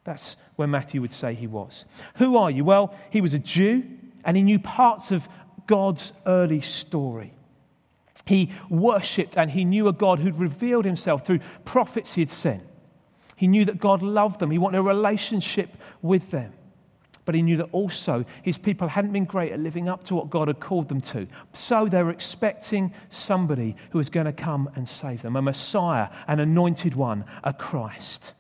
That's 0.07 0.37
where 0.55 0.69
Matthew 0.69 1.01
would 1.01 1.13
say 1.13 1.35
he 1.35 1.49
was. 1.49 1.85
Who 2.15 2.37
are 2.37 2.51
you? 2.51 2.65
Well, 2.65 2.95
he 3.11 3.21
was 3.21 3.35
a 3.35 3.39
Jew 3.39 3.85
and 4.25 4.37
he 4.37 4.43
knew 4.43 4.59
parts 4.59 5.11
of 5.11 5.29
God's 5.67 6.13
early 6.25 6.61
story. 6.61 7.35
He 8.25 8.53
worshipped 8.71 9.37
and 9.37 9.51
he 9.51 9.65
knew 9.65 9.89
a 9.89 9.93
God 9.93 10.21
who'd 10.21 10.39
revealed 10.39 10.85
himself 10.85 11.27
through 11.27 11.41
prophets 11.65 12.15
he 12.15 12.23
had 12.23 12.31
sent. 12.31 12.63
He 13.35 13.49
knew 13.49 13.65
that 13.67 13.79
God 13.79 14.01
loved 14.01 14.41
them, 14.41 14.51
he 14.51 14.59
wanted 14.59 14.79
a 14.79 14.83
relationship 14.83 15.77
with 16.01 16.31
them. 16.31 16.53
But 17.25 17.35
he 17.35 17.43
knew 17.43 17.57
that 17.57 17.69
also 17.73 18.25
his 18.43 18.57
people 18.57 18.87
hadn't 18.87 19.13
been 19.13 19.25
great 19.25 19.51
at 19.51 19.59
living 19.59 19.89
up 19.89 20.05
to 20.05 20.15
what 20.15 20.31
God 20.31 20.47
had 20.47 20.61
called 20.61 20.89
them 20.89 21.01
to. 21.01 21.27
So 21.53 21.87
they 21.87 22.03
were 22.05 22.13
expecting 22.13 22.95
somebody 23.11 23.75
who 23.91 23.99
was 23.99 24.09
going 24.09 24.27
to 24.27 24.33
come 24.33 24.71
and 24.77 24.89
save 24.89 25.23
them 25.23 25.35
a 25.35 25.43
Messiah, 25.43 26.09
an 26.29 26.39
anointed 26.39 26.95
one, 26.95 27.25
a 27.43 27.53
Christ. 27.53 28.33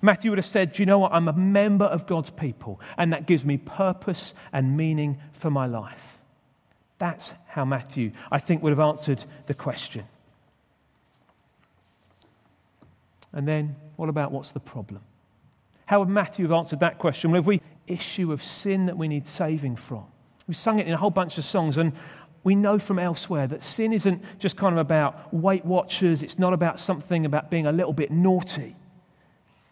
Matthew 0.00 0.30
would 0.30 0.38
have 0.38 0.46
said, 0.46 0.72
Do 0.72 0.82
you 0.82 0.86
know 0.86 0.98
what? 0.98 1.12
I'm 1.12 1.28
a 1.28 1.32
member 1.32 1.84
of 1.84 2.06
God's 2.06 2.30
people, 2.30 2.80
and 2.96 3.12
that 3.12 3.26
gives 3.26 3.44
me 3.44 3.58
purpose 3.58 4.34
and 4.52 4.76
meaning 4.76 5.18
for 5.32 5.50
my 5.50 5.66
life. 5.66 6.18
That's 6.98 7.32
how 7.46 7.64
Matthew, 7.64 8.12
I 8.30 8.38
think, 8.38 8.62
would 8.62 8.70
have 8.70 8.80
answered 8.80 9.24
the 9.46 9.54
question. 9.54 10.04
And 13.32 13.46
then, 13.46 13.76
what 13.96 14.08
about 14.08 14.32
what's 14.32 14.52
the 14.52 14.60
problem? 14.60 15.00
How 15.86 15.98
would 15.98 16.08
Matthew 16.08 16.44
have 16.46 16.52
answered 16.52 16.80
that 16.80 16.98
question? 16.98 17.30
Well, 17.30 17.40
if 17.40 17.46
we 17.46 17.60
issue 17.86 18.32
of 18.32 18.42
sin 18.42 18.86
that 18.86 18.96
we 18.96 19.08
need 19.08 19.26
saving 19.26 19.76
from, 19.76 20.04
we 20.46 20.54
sung 20.54 20.78
it 20.78 20.86
in 20.86 20.92
a 20.92 20.96
whole 20.96 21.10
bunch 21.10 21.36
of 21.36 21.44
songs, 21.44 21.76
and 21.76 21.92
we 22.44 22.54
know 22.54 22.78
from 22.78 22.98
elsewhere 22.98 23.46
that 23.48 23.62
sin 23.62 23.92
isn't 23.92 24.22
just 24.38 24.56
kind 24.56 24.72
of 24.72 24.78
about 24.78 25.34
Weight 25.34 25.64
Watchers, 25.64 26.22
it's 26.22 26.38
not 26.38 26.52
about 26.52 26.78
something 26.78 27.26
about 27.26 27.50
being 27.50 27.66
a 27.66 27.72
little 27.72 27.92
bit 27.92 28.10
naughty. 28.10 28.76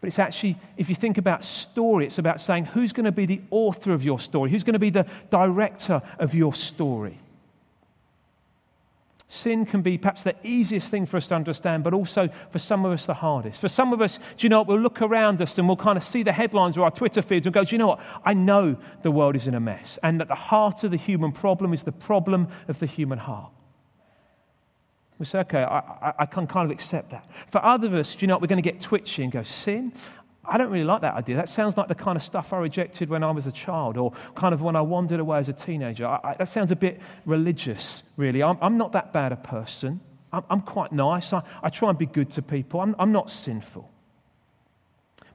But 0.03 0.09
it's 0.09 0.19
actually, 0.19 0.59
if 0.77 0.89
you 0.89 0.97
think 0.97 1.17
about 1.17 1.45
story, 1.45 2.07
it's 2.07 2.19
about 2.19 2.41
saying 2.41 2.65
who's 2.65 2.93
going 2.93 3.05
to 3.05 3.13
be 3.13 3.25
the 3.25 3.41
author 3.53 3.93
of 3.93 4.03
your 4.03 4.19
story, 4.19 4.51
who's 4.51 4.65
going 4.65 4.73
to 4.73 4.81
be 4.81 4.91
the 4.91 5.07
director 5.31 6.03
of 6.19 6.35
your 6.35 6.55
story. 6.55 7.21
Sin 9.29 9.65
can 9.65 9.81
be 9.81 9.97
perhaps 9.97 10.25
the 10.25 10.35
easiest 10.43 10.91
thing 10.91 11.07
for 11.07 11.19
us 11.19 11.29
to 11.29 11.37
understand, 11.37 11.85
but 11.85 11.95
also 11.95 12.29
for 12.51 12.59
some 12.59 12.85
of 12.85 12.91
us 12.91 13.07
the 13.07 13.15
hardest. 13.15 13.61
For 13.61 13.69
some 13.69 13.93
of 13.93 14.03
us, 14.03 14.19
do 14.19 14.45
you 14.45 14.49
know 14.49 14.59
what? 14.59 14.67
We'll 14.67 14.81
look 14.81 15.03
around 15.03 15.41
us 15.41 15.57
and 15.57 15.69
we'll 15.69 15.77
kind 15.77 15.97
of 15.97 16.03
see 16.03 16.25
the 16.25 16.33
headlines 16.33 16.77
or 16.77 16.83
our 16.83 16.91
Twitter 16.91 17.23
feeds 17.23 17.47
and 17.47 17.55
go, 17.55 17.63
do 17.63 17.73
you 17.73 17.79
know 17.79 17.87
what? 17.87 18.01
I 18.25 18.35
know 18.35 18.77
the 19.03 19.13
world 19.13 19.37
is 19.37 19.47
in 19.47 19.55
a 19.55 19.61
mess, 19.61 20.01
and 20.03 20.19
that 20.19 20.27
the 20.27 20.35
heart 20.35 20.83
of 20.83 20.91
the 20.91 20.97
human 20.97 21.31
problem 21.31 21.73
is 21.73 21.85
the 21.85 21.93
problem 21.93 22.49
of 22.67 22.81
the 22.81 22.87
human 22.87 23.19
heart. 23.19 23.53
We 25.23 25.27
say, 25.27 25.39
okay, 25.39 25.63
I, 25.63 25.79
I, 25.79 26.13
I, 26.19 26.27
can 26.27 26.49
kind 26.49 26.69
of 26.69 26.73
accept 26.73 27.11
that. 27.13 27.31
For 27.53 27.65
other 27.65 27.87
of 27.87 27.95
us, 27.95 28.17
do 28.17 28.23
you 28.23 28.27
know 28.27 28.35
what? 28.35 28.43
We're 28.43 28.49
going 28.49 28.61
to 28.61 28.69
get 28.69 28.81
twitchy 28.81 29.23
and 29.23 29.31
go, 29.31 29.45
sin? 29.45 29.93
I 30.45 30.59
don't 30.59 30.69
really 30.69 30.83
like 30.83 31.03
that 31.03 31.15
idea. 31.15 31.37
That 31.37 31.49
sounds 31.49 31.77
like 31.77 31.87
the 31.87 31.95
kind 31.95 32.17
of 32.17 32.25
stuff 32.25 32.53
I 32.53 32.59
rejected 32.59 33.09
when 33.09 33.23
I 33.23 33.31
was 33.31 33.47
a 33.47 33.53
child 33.53 33.97
or 33.97 34.13
kind 34.35 34.53
of 34.53 34.63
when 34.63 34.75
I 34.75 34.81
wandered 34.81 35.21
away 35.21 35.39
as 35.39 35.49
a 35.49 35.53
teenager. 35.53 36.09
I, 36.09 36.35
that 36.41 36.49
sounds 36.49 36.73
a 36.73 36.75
bit 36.75 37.01
religious, 37.25 38.03
really. 38.17 38.43
I'm, 38.43 38.59
I'm 38.61 38.77
not 38.77 38.91
that 38.95 39.13
bad 39.13 39.31
a 39.31 39.37
person. 39.37 40.01
I'm, 40.33 40.43
I'm 40.51 40.61
quite 40.61 40.91
nice. 40.91 41.33
I, 41.33 41.45
I, 41.63 41.69
try 41.69 41.89
and 41.89 41.97
be 41.97 42.07
good 42.07 42.29
to 42.33 42.43
people. 42.43 42.81
I'm, 42.81 42.97
I'm 42.99 43.13
not 43.13 43.31
sinful. 43.31 43.89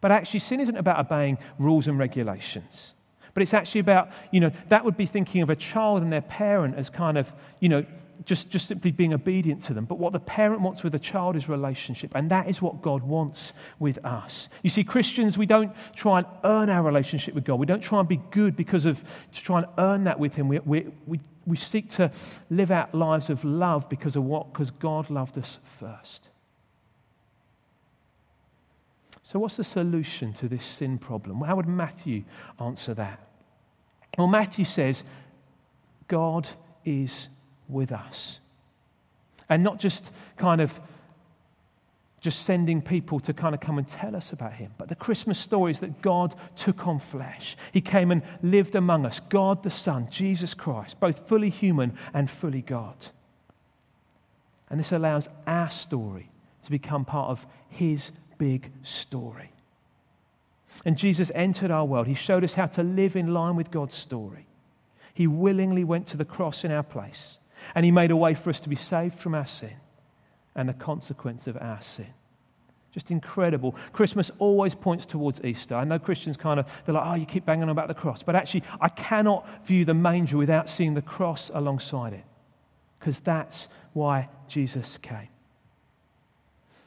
But 0.01 0.11
actually, 0.11 0.41
sin 0.41 0.59
isn't 0.59 0.75
about 0.75 0.99
obeying 0.99 1.37
rules 1.59 1.87
and 1.87 1.97
regulations. 1.97 2.91
But 3.33 3.41
it's 3.41 3.53
actually 3.53 3.79
about, 3.79 4.09
you 4.31 4.41
know, 4.41 4.51
that 4.67 4.83
would 4.83 4.97
be 4.97 5.05
thinking 5.05 5.43
of 5.43 5.49
a 5.49 5.55
child 5.55 6.01
and 6.01 6.11
their 6.11 6.19
parent 6.19 6.75
as 6.75 6.89
kind 6.89 7.17
of, 7.17 7.33
you 7.61 7.69
know, 7.69 7.85
just, 8.25 8.49
just 8.49 8.67
simply 8.67 8.91
being 8.91 9.13
obedient 9.13 9.63
to 9.63 9.73
them. 9.73 9.85
But 9.85 9.99
what 9.99 10.13
the 10.13 10.19
parent 10.19 10.61
wants 10.61 10.83
with 10.83 10.95
a 10.95 10.99
child 10.99 11.35
is 11.35 11.47
relationship. 11.49 12.11
And 12.15 12.29
that 12.31 12.49
is 12.49 12.61
what 12.61 12.81
God 12.81 13.03
wants 13.03 13.53
with 13.79 14.03
us. 14.05 14.49
You 14.63 14.69
see, 14.69 14.83
Christians, 14.83 15.37
we 15.37 15.45
don't 15.45 15.73
try 15.95 16.19
and 16.19 16.27
earn 16.43 16.69
our 16.69 16.83
relationship 16.83 17.33
with 17.33 17.43
God. 17.43 17.55
We 17.59 17.65
don't 17.65 17.81
try 17.81 17.99
and 17.99 18.07
be 18.07 18.21
good 18.31 18.55
because 18.55 18.85
of 18.85 19.03
to 19.33 19.41
try 19.41 19.59
and 19.59 19.67
earn 19.77 20.03
that 20.05 20.19
with 20.19 20.35
Him. 20.35 20.47
We, 20.47 20.59
we, 20.59 20.87
we, 21.05 21.19
we 21.45 21.57
seek 21.57 21.89
to 21.91 22.11
live 22.49 22.71
out 22.71 22.93
lives 22.93 23.29
of 23.29 23.43
love 23.43 23.89
because 23.89 24.15
of 24.15 24.23
what? 24.23 24.51
Because 24.51 24.71
God 24.71 25.09
loved 25.09 25.37
us 25.37 25.59
first. 25.79 26.29
So, 29.23 29.39
what's 29.39 29.57
the 29.57 29.63
solution 29.65 30.31
to 30.33 30.47
this 30.47 30.65
sin 30.65 30.97
problem? 30.97 31.41
How 31.41 31.57
would 31.57 31.67
Matthew 31.67 32.23
answer 32.61 32.93
that? 32.93 33.19
Well, 34.17 34.27
Matthew 34.27 34.63
says, 34.63 35.03
God 36.07 36.47
is 36.85 37.27
with 37.69 37.91
us. 37.91 38.39
And 39.49 39.63
not 39.63 39.79
just 39.79 40.11
kind 40.37 40.61
of 40.61 40.79
just 42.19 42.43
sending 42.45 42.81
people 42.81 43.19
to 43.21 43.33
kind 43.33 43.53
of 43.53 43.61
come 43.61 43.77
and 43.77 43.87
tell 43.87 44.15
us 44.15 44.31
about 44.31 44.53
him. 44.53 44.71
But 44.77 44.89
the 44.89 44.95
Christmas 44.95 45.37
story 45.37 45.71
is 45.71 45.79
that 45.79 46.01
God 46.01 46.35
took 46.55 46.87
on 46.87 46.99
flesh. 46.99 47.55
He 47.71 47.79
came 47.79 48.11
and 48.11 48.23
lived 48.41 48.75
among 48.75 49.05
us. 49.05 49.21
God 49.29 49.63
the 49.63 49.69
Son, 49.69 50.07
Jesus 50.09 50.53
Christ, 50.53 50.99
both 50.99 51.27
fully 51.27 51.49
human 51.49 51.95
and 52.13 52.29
fully 52.29 52.61
God. 52.61 53.07
And 54.69 54.79
this 54.79 54.91
allows 54.91 55.29
our 55.45 55.69
story 55.69 56.29
to 56.63 56.71
become 56.71 57.05
part 57.05 57.29
of 57.29 57.45
his 57.69 58.11
big 58.37 58.71
story. 58.83 59.51
And 60.85 60.97
Jesus 60.97 61.31
entered 61.33 61.71
our 61.71 61.85
world. 61.85 62.07
He 62.07 62.13
showed 62.13 62.43
us 62.43 62.53
how 62.53 62.65
to 62.67 62.83
live 62.83 63.15
in 63.15 63.33
line 63.33 63.55
with 63.55 63.71
God's 63.71 63.95
story. 63.95 64.47
He 65.13 65.27
willingly 65.27 65.83
went 65.83 66.07
to 66.07 66.17
the 66.17 66.25
cross 66.25 66.63
in 66.63 66.71
our 66.71 66.83
place. 66.83 67.37
And 67.75 67.85
He 67.85 67.91
made 67.91 68.11
a 68.11 68.17
way 68.17 68.33
for 68.33 68.49
us 68.49 68.59
to 68.61 68.69
be 68.69 68.75
saved 68.75 69.15
from 69.15 69.35
our 69.35 69.47
sin 69.47 69.75
and 70.55 70.67
the 70.67 70.73
consequence 70.73 71.47
of 71.47 71.57
our 71.57 71.81
sin. 71.81 72.07
Just 72.91 73.11
incredible. 73.11 73.75
Christmas 73.93 74.31
always 74.39 74.73
points 74.73 75.05
towards 75.05 75.39
Easter. 75.43 75.75
I 75.75 75.83
know 75.83 75.99
Christians 75.99 76.35
kind 76.35 76.59
of, 76.59 76.65
they're 76.83 76.95
like, 76.95 77.05
oh, 77.05 77.13
you 77.13 77.27
keep 77.27 77.45
banging 77.45 77.63
on 77.63 77.69
about 77.69 77.87
the 77.87 77.93
cross. 77.93 78.23
But 78.23 78.35
actually, 78.35 78.63
I 78.81 78.89
cannot 78.89 79.45
view 79.67 79.85
the 79.85 79.93
manger 79.93 80.35
without 80.35 80.67
seeing 80.67 80.95
the 80.95 81.01
cross 81.01 81.51
alongside 81.53 82.13
it, 82.13 82.23
because 82.99 83.19
that's 83.19 83.67
why 83.93 84.29
Jesus 84.47 84.97
came. 85.03 85.27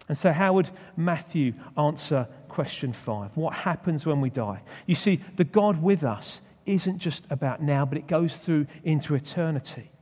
And 0.09 0.19
so, 0.19 0.33
how 0.33 0.55
would 0.55 0.69
Matthew 0.97 1.55
answer 1.79 2.27
question 2.49 2.93
five? 2.93 3.31
What 3.37 3.55
happens 3.55 4.05
when 4.05 4.21
we 4.21 4.31
die? 4.31 4.63
You 4.87 4.97
see, 4.97 5.21
the 5.37 5.45
God 5.45 5.81
with 5.81 6.03
us 6.03 6.41
isn't 6.67 6.99
just 6.99 7.25
about 7.31 7.63
now, 7.63 7.85
but 7.87 7.97
it 7.97 8.09
goes 8.09 8.37
through 8.37 8.67
into 8.83 9.15
eternity 9.15 9.93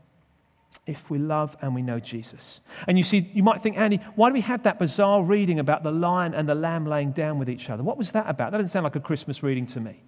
if 0.89 1.11
we 1.11 1.19
love 1.19 1.57
and 1.61 1.75
we 1.75 1.83
know 1.83 2.01
Jesus. 2.01 2.61
And 2.87 2.97
you 2.97 3.05
see, 3.05 3.31
you 3.35 3.43
might 3.43 3.63
think, 3.63 3.77
Andy, 3.77 4.01
why 4.17 4.31
do 4.31 4.33
we 4.33 4.41
have 4.41 4.63
that 4.63 4.79
bizarre 4.79 5.23
reading 5.23 5.61
about 5.61 5.83
the 5.83 5.93
lion 5.93 6.35
and 6.35 6.49
the 6.49 6.55
lamb 6.55 6.87
laying 6.87 7.13
down 7.13 7.39
with 7.39 7.51
each 7.51 7.71
other? 7.71 7.83
What 7.83 7.99
was 7.99 8.13
that 8.13 8.29
about? 8.29 8.51
That 8.51 8.59
doesn't 8.59 8.73
sound 8.73 8.85
like 8.85 8.97
a 8.97 9.01
Christmas 9.01 9.43
reading 9.43 9.67
to 9.69 9.81
me. 9.81 10.03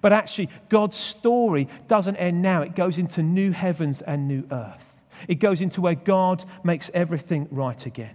But 0.00 0.12
actually, 0.12 0.48
God's 0.68 0.96
story 0.96 1.68
doesn't 1.88 2.16
end 2.16 2.40
now, 2.40 2.62
it 2.62 2.74
goes 2.74 2.98
into 2.98 3.22
new 3.22 3.50
heavens 3.50 4.00
and 4.00 4.28
new 4.28 4.46
earth. 4.50 4.94
It 5.28 5.36
goes 5.36 5.60
into 5.60 5.80
where 5.80 5.94
God 5.94 6.44
makes 6.64 6.90
everything 6.94 7.48
right 7.50 7.84
again. 7.84 8.14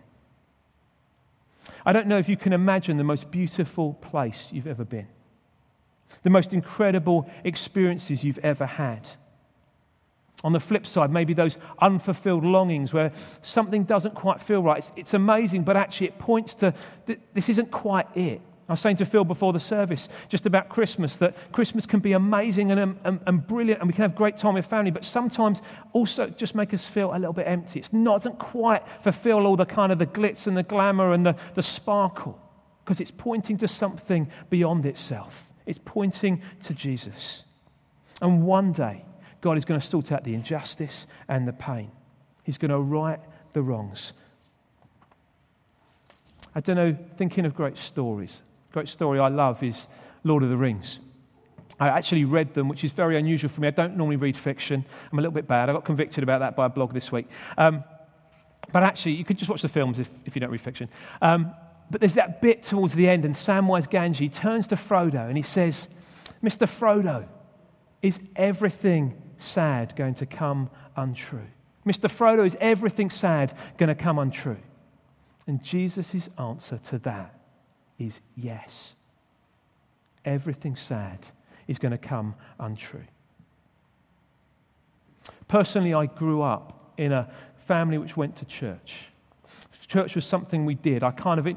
I 1.86 1.94
don't 1.94 2.08
know 2.08 2.18
if 2.18 2.30
you 2.30 2.38
can 2.38 2.54
imagine 2.54 2.98
the 2.98 3.04
most 3.04 3.30
beautiful 3.30 3.94
place 3.96 4.50
you've 4.52 4.68
ever 4.68 4.86
been, 4.86 5.08
the 6.24 6.30
most 6.30 6.54
incredible 6.54 7.30
experiences 7.44 8.24
you've 8.24 8.40
ever 8.40 8.66
had. 8.66 9.10
On 10.44 10.54
the 10.54 10.60
flip 10.60 10.86
side, 10.86 11.12
maybe 11.12 11.34
those 11.34 11.58
unfulfilled 11.82 12.44
longings 12.44 12.94
where 12.94 13.12
something 13.42 13.84
doesn't 13.84 14.14
quite 14.14 14.42
feel 14.42 14.62
right. 14.62 14.78
It's, 14.78 14.92
it's 14.96 15.14
amazing, 15.16 15.64
but 15.64 15.76
actually 15.76 16.08
it 16.08 16.20
points 16.20 16.54
to 16.56 16.74
th- 17.08 17.20
this 17.34 17.50
isn't 17.50 17.72
quite 17.72 18.06
it. 18.16 18.42
I 18.70 18.74
was 18.74 18.82
saying 18.82 18.98
to 18.98 19.06
Phil 19.06 19.24
before 19.24 19.54
the 19.54 19.62
service 19.62 20.10
just 20.28 20.46
about 20.46 20.68
Christmas 20.68 21.18
that 21.18 21.36
Christmas 21.54 21.86
can 21.86 22.02
be 22.02 22.12
amazing 22.12 22.72
and, 22.72 22.80
um, 22.80 23.00
and, 23.06 23.20
and, 23.26 23.48
brilliant 23.48 23.80
and 23.80 23.88
we 23.88 23.94
can 23.94 24.02
have 24.02 24.12
a 24.12 24.18
great 24.18 24.36
time 24.36 24.56
with 24.56 24.66
family, 24.66 24.92
but 24.92 25.06
sometimes 25.06 25.62
also 25.94 26.28
just 26.28 26.54
make 26.54 26.74
us 26.74 26.86
feel 26.86 27.12
a 27.14 27.18
little 27.18 27.34
bit 27.34 27.48
empty. 27.48 27.84
Not, 27.94 28.24
doesn't 28.24 28.40
quite 28.40 28.84
fulfill 29.02 29.48
all 29.48 29.56
the 29.56 29.66
kind 29.66 29.92
of 29.92 30.00
the 30.00 30.06
glitz 30.06 30.48
and 30.48 30.58
the 30.58 30.64
glamour 30.64 31.14
and 31.14 31.26
the, 31.26 31.36
the 31.56 31.64
sparkle 31.64 32.40
because 32.84 33.00
it's 33.00 33.12
pointing 33.12 33.58
to 33.58 33.68
something 33.68 34.30
beyond 34.50 34.86
itself. 34.86 35.52
It's 35.66 35.80
pointing 35.84 36.42
to 36.64 36.74
Jesus. 36.74 37.44
And 38.22 38.44
one 38.44 38.74
day, 38.74 39.06
God 39.48 39.58
is 39.58 39.64
going 39.64 39.80
to 39.80 39.88
sort 39.88 40.12
out 40.12 40.26
the 40.26 40.34
injustice 40.34 41.08
and 41.30 41.48
the 41.48 41.54
pain. 41.54 41.90
He's 42.44 42.58
going 42.58 42.72
to 42.72 42.80
right 42.80 43.22
the 43.54 43.62
wrongs. 43.62 44.12
I 46.54 46.60
don't 46.60 46.76
know, 46.76 46.98
thinking 47.16 47.46
of 47.46 47.56
great 47.56 47.78
stories. 47.78 48.42
Great 48.74 48.90
story 48.90 49.22
I 49.22 49.30
love 49.30 49.64
is 49.64 49.88
Lord 50.26 50.44
of 50.44 50.50
the 50.50 50.58
Rings. 50.58 51.00
I 51.80 51.88
actually 51.88 52.26
read 52.26 52.56
them, 52.56 52.68
which 52.68 52.84
is 52.84 52.92
very 52.92 53.18
unusual 53.18 53.50
for 53.50 53.62
me. 53.62 53.70
I 53.70 53.72
don't 53.72 53.96
normally 53.96 54.18
read 54.18 54.36
fiction. 54.36 54.84
I'm 55.14 55.18
a 55.18 55.22
little 55.22 55.32
bit 55.32 55.48
bad. 55.48 55.70
I 55.70 55.72
got 55.72 55.86
convicted 55.86 56.24
about 56.24 56.40
that 56.40 56.58
by 56.58 56.66
a 56.66 56.70
blog 56.70 56.94
this 56.94 57.10
week. 57.10 57.30
Um, 57.58 57.86
but 58.74 58.84
actually, 58.84 59.14
you 59.14 59.24
could 59.24 59.38
just 59.38 59.50
watch 59.50 59.62
the 59.62 59.70
films 59.70 59.98
if, 59.98 60.10
if 60.26 60.36
you 60.36 60.42
don't 60.42 60.52
read 60.52 60.60
fiction. 60.60 60.90
Um, 61.22 61.54
but 61.90 62.02
there's 62.02 62.16
that 62.16 62.42
bit 62.42 62.64
towards 62.64 62.96
the 62.96 63.08
end, 63.08 63.24
and 63.24 63.34
Samwise 63.34 63.90
Gamgee 63.90 64.34
turns 64.34 64.68
to 64.68 64.76
Frodo 64.76 65.26
and 65.26 65.38
he 65.38 65.44
says, 65.44 65.88
Mr. 66.44 66.68
Frodo, 66.68 67.30
is 68.02 68.20
everything 68.36 69.22
sad 69.40 69.96
going 69.96 70.16
to 70.16 70.26
come 70.26 70.70
untrue? 70.96 71.48
Mr. 71.86 72.10
Frodo, 72.10 72.46
is 72.46 72.56
everything 72.60 73.10
sad 73.10 73.54
going 73.78 73.90
to 73.90 73.96
come 73.96 74.20
untrue? 74.20 74.58
And 75.48 75.64
Jesus' 75.64 76.30
answer 76.38 76.78
to 76.78 77.00
that 77.00 77.40
is 77.98 78.20
yes. 78.36 78.94
Everything 80.26 80.76
sad 80.76 81.20
is 81.68 81.80
going 81.80 81.94
to 81.94 81.98
come 81.98 82.36
untrue. 82.60 83.06
Personally, 85.48 85.94
I 85.94 86.08
grew 86.08 86.42
up 86.42 86.92
in 86.98 87.14
a 87.14 87.30
family 87.56 87.98
which 87.98 88.18
went 88.18 88.36
to 88.38 88.46
church. 88.46 89.06
Church 89.88 90.16
was 90.16 90.26
something 90.26 90.66
we 90.66 90.76
did. 90.76 91.02
I 91.02 91.12
kind 91.12 91.40
of 91.40 91.48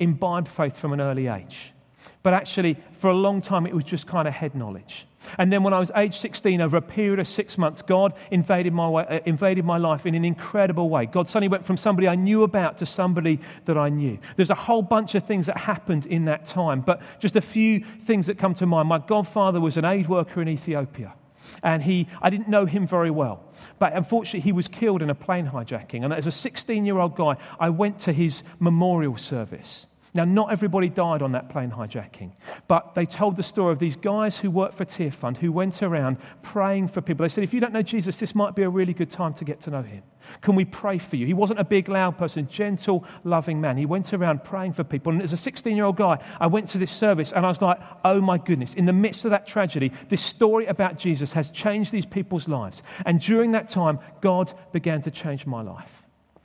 imbibed 0.00 0.48
faith 0.48 0.76
from 0.76 0.92
an 0.92 1.00
early 1.00 1.28
age. 1.28 1.72
But 2.22 2.34
actually, 2.34 2.76
for 2.92 3.10
a 3.10 3.14
long 3.14 3.40
time, 3.40 3.66
it 3.66 3.74
was 3.74 3.84
just 3.84 4.06
kind 4.06 4.28
of 4.28 4.34
head 4.34 4.54
knowledge. 4.54 5.06
And 5.38 5.52
then 5.52 5.62
when 5.62 5.74
I 5.74 5.80
was 5.80 5.90
age 5.96 6.18
16, 6.18 6.60
over 6.60 6.76
a 6.76 6.82
period 6.82 7.18
of 7.18 7.26
six 7.26 7.58
months, 7.58 7.82
God 7.82 8.14
invaded 8.30 8.72
my, 8.72 8.88
way, 8.88 9.04
uh, 9.08 9.20
invaded 9.26 9.64
my 9.64 9.76
life 9.76 10.06
in 10.06 10.14
an 10.14 10.24
incredible 10.24 10.88
way. 10.88 11.06
God 11.06 11.28
suddenly 11.28 11.48
went 11.48 11.64
from 11.64 11.76
somebody 11.76 12.08
I 12.08 12.14
knew 12.14 12.44
about 12.44 12.78
to 12.78 12.86
somebody 12.86 13.40
that 13.64 13.76
I 13.76 13.88
knew. 13.88 14.18
There's 14.36 14.50
a 14.50 14.54
whole 14.54 14.82
bunch 14.82 15.14
of 15.14 15.24
things 15.24 15.46
that 15.46 15.58
happened 15.58 16.06
in 16.06 16.26
that 16.26 16.46
time, 16.46 16.80
but 16.80 17.02
just 17.18 17.36
a 17.36 17.40
few 17.40 17.84
things 18.04 18.26
that 18.26 18.38
come 18.38 18.54
to 18.54 18.66
mind. 18.66 18.88
My 18.88 18.98
godfather 18.98 19.60
was 19.60 19.76
an 19.76 19.84
aid 19.84 20.08
worker 20.08 20.40
in 20.40 20.48
Ethiopia. 20.48 21.14
And 21.62 21.82
he, 21.82 22.08
I 22.20 22.30
didn't 22.30 22.48
know 22.48 22.66
him 22.66 22.86
very 22.86 23.10
well. 23.10 23.42
But 23.78 23.94
unfortunately, 23.94 24.40
he 24.40 24.52
was 24.52 24.68
killed 24.68 25.02
in 25.02 25.10
a 25.10 25.14
plane 25.14 25.46
hijacking. 25.46 26.04
And 26.04 26.12
as 26.12 26.26
a 26.26 26.32
16 26.32 26.84
year 26.84 26.98
old 26.98 27.16
guy, 27.16 27.36
I 27.58 27.70
went 27.70 27.98
to 28.00 28.12
his 28.12 28.42
memorial 28.60 29.16
service. 29.16 29.86
Now, 30.14 30.24
not 30.24 30.50
everybody 30.50 30.88
died 30.88 31.22
on 31.22 31.32
that 31.32 31.50
plane 31.50 31.70
hijacking, 31.70 32.32
but 32.66 32.94
they 32.94 33.04
told 33.04 33.36
the 33.36 33.42
story 33.42 33.72
of 33.72 33.78
these 33.78 33.96
guys 33.96 34.38
who 34.38 34.50
worked 34.50 34.74
for 34.74 34.84
Tearfund 34.84 35.36
who 35.36 35.52
went 35.52 35.82
around 35.82 36.16
praying 36.42 36.88
for 36.88 37.00
people. 37.00 37.24
They 37.24 37.28
said, 37.28 37.44
if 37.44 37.52
you 37.52 37.60
don't 37.60 37.72
know 37.72 37.82
Jesus, 37.82 38.16
this 38.18 38.34
might 38.34 38.54
be 38.54 38.62
a 38.62 38.70
really 38.70 38.94
good 38.94 39.10
time 39.10 39.34
to 39.34 39.44
get 39.44 39.60
to 39.62 39.70
know 39.70 39.82
him. 39.82 40.02
Can 40.40 40.54
we 40.54 40.64
pray 40.64 40.98
for 40.98 41.16
you? 41.16 41.26
He 41.26 41.34
wasn't 41.34 41.60
a 41.60 41.64
big, 41.64 41.88
loud 41.88 42.18
person, 42.18 42.48
gentle, 42.48 43.04
loving 43.24 43.60
man. 43.60 43.76
He 43.76 43.86
went 43.86 44.12
around 44.12 44.44
praying 44.44 44.74
for 44.74 44.84
people. 44.84 45.12
And 45.12 45.22
as 45.22 45.32
a 45.32 45.36
16 45.36 45.74
year 45.74 45.84
old 45.84 45.96
guy, 45.96 46.18
I 46.40 46.46
went 46.46 46.68
to 46.70 46.78
this 46.78 46.92
service 46.92 47.32
and 47.32 47.44
I 47.44 47.48
was 47.48 47.62
like, 47.62 47.78
oh 48.04 48.20
my 48.20 48.38
goodness, 48.38 48.74
in 48.74 48.86
the 48.86 48.92
midst 48.92 49.24
of 49.24 49.30
that 49.30 49.46
tragedy, 49.46 49.92
this 50.08 50.22
story 50.22 50.66
about 50.66 50.98
Jesus 50.98 51.32
has 51.32 51.50
changed 51.50 51.92
these 51.92 52.06
people's 52.06 52.48
lives. 52.48 52.82
And 53.06 53.20
during 53.20 53.52
that 53.52 53.68
time, 53.68 53.98
God 54.20 54.52
began 54.72 55.02
to 55.02 55.10
change 55.10 55.46
my 55.46 55.62
life. 55.62 56.02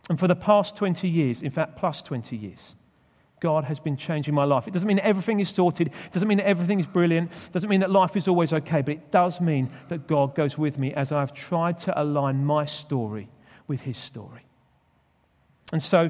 And 0.09 0.19
for 0.19 0.27
the 0.27 0.35
past 0.35 0.75
20 0.75 1.07
years, 1.07 1.41
in 1.41 1.51
fact, 1.51 1.77
plus 1.77 2.01
20 2.01 2.35
years, 2.35 2.75
God 3.43 3.65
has 3.65 3.77
been 3.77 3.97
changing 3.97 4.33
my 4.33 4.45
life. 4.45 4.69
It 4.69 4.71
doesn't 4.71 4.87
mean 4.87 4.99
everything 4.99 5.41
is 5.41 5.49
sorted, 5.49 5.87
it 5.87 6.11
doesn't 6.13 6.29
mean 6.29 6.37
that 6.37 6.47
everything 6.47 6.79
is 6.79 6.87
brilliant, 6.87 7.29
it 7.29 7.51
doesn't 7.51 7.69
mean 7.69 7.81
that 7.81 7.91
life 7.91 8.15
is 8.15 8.29
always 8.29 8.53
okay, 8.53 8.81
but 8.81 8.93
it 8.93 9.11
does 9.11 9.41
mean 9.41 9.69
that 9.89 10.07
God 10.07 10.33
goes 10.33 10.57
with 10.57 10.77
me 10.77 10.93
as 10.93 11.11
I've 11.11 11.33
tried 11.33 11.77
to 11.79 12.01
align 12.01 12.45
my 12.45 12.63
story 12.63 13.27
with 13.67 13.81
His 13.81 13.97
story. 13.97 14.45
And 15.73 15.83
so 15.83 16.09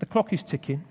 the 0.00 0.06
clock 0.06 0.32
is 0.32 0.42
ticking, 0.42 0.82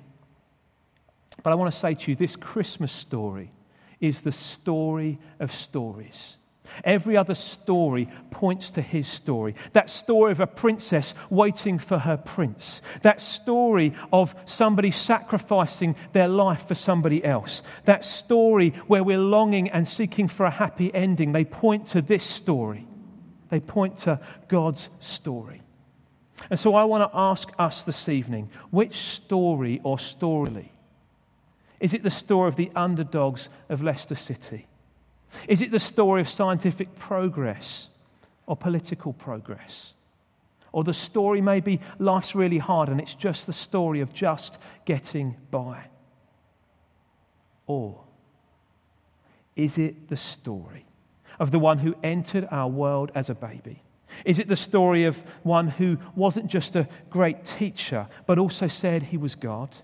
but 1.44 1.52
I 1.52 1.56
want 1.56 1.70
to 1.74 1.78
say 1.78 1.96
to 1.96 2.12
you 2.12 2.16
this 2.16 2.38
Christmas 2.38 2.94
story 2.94 3.52
is 4.00 4.22
the 4.22 4.32
story 4.32 5.20
of 5.42 5.52
stories. 5.52 6.38
Every 6.84 7.18
other 7.18 7.36
story 7.36 8.10
points 8.30 8.72
to 8.72 8.82
his 8.82 9.08
story. 9.08 9.56
That 9.74 9.90
story 9.90 10.32
of 10.32 10.40
a 10.40 10.48
princess 10.48 11.14
waiting 11.30 11.80
for 11.80 12.00
her 12.00 12.18
prince. 12.18 12.82
That 13.02 13.22
story 13.22 13.94
of 14.12 14.36
somebody 14.46 14.92
sacrificing 14.92 15.96
their 16.14 16.28
life 16.28 16.68
for 16.68 16.76
somebody 16.76 17.24
else. 17.24 17.62
That 17.86 18.06
story 18.06 18.70
where 18.88 19.04
we're 19.04 19.18
longing 19.18 19.70
and 19.70 19.88
seeking 19.88 20.28
for 20.28 20.46
a 20.46 20.52
happy 20.52 20.94
ending. 20.94 21.32
They 21.32 21.46
point 21.46 21.88
to 21.88 22.02
this 22.02 22.24
story. 22.24 22.88
They 23.50 23.60
point 23.60 23.98
to 24.00 24.20
God's 24.48 24.90
story. 25.00 25.62
And 26.50 26.60
so 26.60 26.74
I 26.76 26.86
want 26.86 27.12
to 27.12 27.18
ask 27.18 27.50
us 27.60 27.84
this 27.84 28.10
evening 28.10 28.50
which 28.72 28.96
story 28.96 29.80
or 29.84 30.00
story? 30.00 30.72
Is 31.80 31.94
it 31.94 32.04
the 32.04 32.10
story 32.10 32.48
of 32.48 32.56
the 32.56 32.72
underdogs 32.76 33.50
of 33.70 33.82
Leicester 33.82 34.16
City? 34.16 34.68
Is 35.48 35.62
it 35.62 35.72
the 35.72 35.80
story 35.80 36.22
of 36.22 36.30
scientific 36.30 36.96
progress 36.96 37.88
or 38.46 38.56
political 38.56 39.14
progress? 39.14 39.94
Or 40.72 40.84
the 40.84 40.94
story 40.94 41.42
maybe 41.42 41.82
life's 42.00 42.36
really 42.36 42.58
hard 42.58 42.90
and 42.90 43.00
it's 43.00 43.14
just 43.14 43.46
the 43.46 43.54
story 43.54 44.02
of 44.02 44.14
just 44.14 44.58
getting 44.86 45.36
by? 45.50 45.86
Or 47.68 48.02
is 49.56 49.78
it 49.78 50.10
the 50.10 50.18
story 50.18 50.86
of 51.40 51.52
the 51.52 51.60
one 51.60 51.80
who 51.80 51.96
entered 52.04 52.48
our 52.52 52.68
world 52.68 53.12
as 53.16 53.30
a 53.30 53.36
baby? 53.36 53.82
Is 54.26 54.40
it 54.40 54.48
the 54.48 54.56
story 54.56 55.06
of 55.06 55.18
one 55.44 55.68
who 55.68 55.98
wasn't 56.16 56.48
just 56.48 56.76
a 56.76 56.88
great 57.10 57.46
teacher, 57.46 58.08
but 58.26 58.38
also 58.38 58.68
said 58.68 59.04
he 59.04 59.18
was 59.18 59.36
God? 59.36 59.76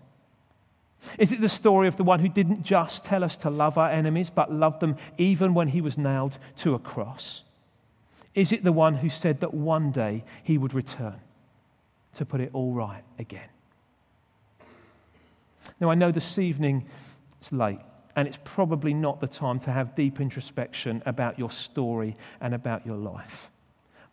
Is 1.18 1.32
it 1.32 1.42
the 1.42 1.50
story 1.50 1.88
of 1.88 1.98
the 1.98 2.04
one 2.04 2.20
who 2.20 2.30
didn't 2.30 2.64
just 2.64 3.04
tell 3.04 3.24
us 3.24 3.38
to 3.38 3.50
love 3.50 3.78
our 3.78 3.90
enemies, 3.90 4.30
but 4.30 4.52
loved 4.52 4.80
them 4.80 4.98
even 5.18 5.54
when 5.54 5.68
he 5.68 5.82
was 5.82 5.98
nailed 5.98 6.38
to 6.58 6.74
a 6.74 6.80
cross? 6.80 7.44
Is 8.36 8.52
it 8.52 8.64
the 8.64 8.72
one 8.72 8.96
who 8.96 9.10
said 9.10 9.40
that 9.40 9.54
one 9.54 9.92
day 9.92 10.24
he 10.44 10.58
would 10.58 10.74
return 10.74 11.16
to 12.16 12.26
put 12.26 12.42
it 12.42 12.50
all 12.54 12.74
right 12.74 13.04
again? 13.18 13.50
Now, 15.80 15.90
I 15.90 15.96
know 15.96 16.12
this 16.12 16.38
evening 16.38 16.86
it's 17.40 17.52
late, 17.52 17.80
and 18.16 18.28
it's 18.28 18.40
probably 18.44 18.94
not 18.94 19.22
the 19.22 19.28
time 19.28 19.60
to 19.60 19.72
have 19.72 19.96
deep 19.96 20.20
introspection 20.20 21.04
about 21.06 21.38
your 21.38 21.52
story 21.52 22.16
and 22.42 22.54
about 22.54 22.86
your 22.86 22.98
life. 22.98 23.50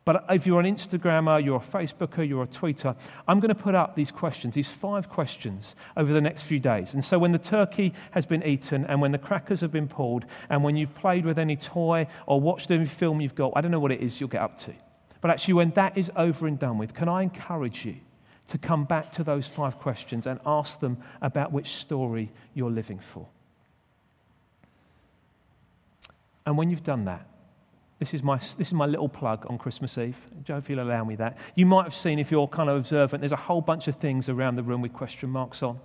But 0.05 0.27
if 0.29 0.47
you're 0.47 0.61
an 0.61 0.67
Instagrammer, 0.67 1.43
you're 1.43 1.57
a 1.57 1.61
Facebooker, 1.61 2.29
you're 2.29 2.43
a 2.43 2.47
tweeter, 2.47 2.95
I'm 3.27 3.41
going 3.41 3.49
to 3.49 3.55
put 3.55 3.75
up 3.75 3.95
these 3.95 4.11
questions, 4.11 4.55
these 4.55 4.69
five 4.69 5.09
questions, 5.09 5.77
over 5.97 6.13
the 6.13 6.21
next 6.21 6.43
few 6.43 6.61
days. 6.61 6.93
And 6.93 7.03
so 7.03 7.19
when 7.19 7.33
the 7.33 7.39
turkey 7.39 7.95
has 8.11 8.27
been 8.27 8.43
eaten, 8.43 8.85
and 8.85 9.01
when 9.01 9.13
the 9.13 9.19
crackers 9.19 9.63
have 9.63 9.73
been 9.73 9.89
pulled, 9.89 10.27
and 10.51 10.63
when 10.63 10.77
you've 10.77 10.95
played 10.95 11.25
with 11.25 11.39
any 11.39 11.57
toy 11.57 12.07
or 12.27 12.41
watched 12.41 12.71
any 12.71 12.85
film 12.87 13.21
you've 13.21 13.35
got, 13.35 13.53
I 13.57 13.63
don't 13.63 13.71
know 13.71 13.81
what 13.81 13.93
it 13.93 14.01
is 14.01 14.21
you'll 14.21 14.29
get 14.29 14.43
up 14.43 14.59
to. 14.61 14.75
But 15.23 15.31
actually, 15.31 15.55
when 15.55 15.71
that 15.71 15.97
is 15.97 16.11
over 16.17 16.47
and 16.47 16.59
done 16.59 16.77
with, 16.77 16.93
can 16.93 17.09
I 17.09 17.23
encourage 17.23 17.87
you 17.87 17.97
to 18.49 18.59
come 18.59 18.85
back 18.85 19.13
to 19.13 19.25
those 19.25 19.47
five 19.47 19.79
questions 19.79 20.27
and 20.27 20.39
ask 20.45 20.81
them 20.81 20.99
about 21.23 21.53
which 21.53 21.77
story 21.77 22.31
you're 22.53 22.71
living 22.71 22.99
for. 22.99 23.27
And 26.47 26.59
when 26.59 26.71
you've 26.71 26.83
done 26.83 27.07
that, 27.07 27.27
this 27.99 28.13
is, 28.13 28.23
my, 28.23 28.37
this 28.37 28.69
is 28.69 28.73
my 28.73 28.87
little 28.87 29.09
plug 29.09 29.47
on 29.49 29.57
Christmas 29.57 29.97
Eve. 29.99 30.17
Joe, 30.43 30.57
if 30.57 30.69
you'll 30.69 30.83
allow 30.83 31.05
me 31.05 31.17
that. 31.17 31.39
You 31.55 31.65
might 31.65 31.85
have 31.85 31.95
seen, 31.95 32.19
if 32.19 32.31
you're 32.31 32.49
kind 32.49 32.69
of 32.69 32.77
observant, 32.77 33.21
there's 33.21 33.33
a 33.33 33.37
whole 33.37 33.61
bunch 33.61 33.89
of 33.89 33.97
things 33.97 34.29
around 34.29 34.57
the 34.57 34.63
room 34.63 34.83
with 34.83 34.93
question 34.93 35.31
marks 35.31 35.63
on. 35.63 35.79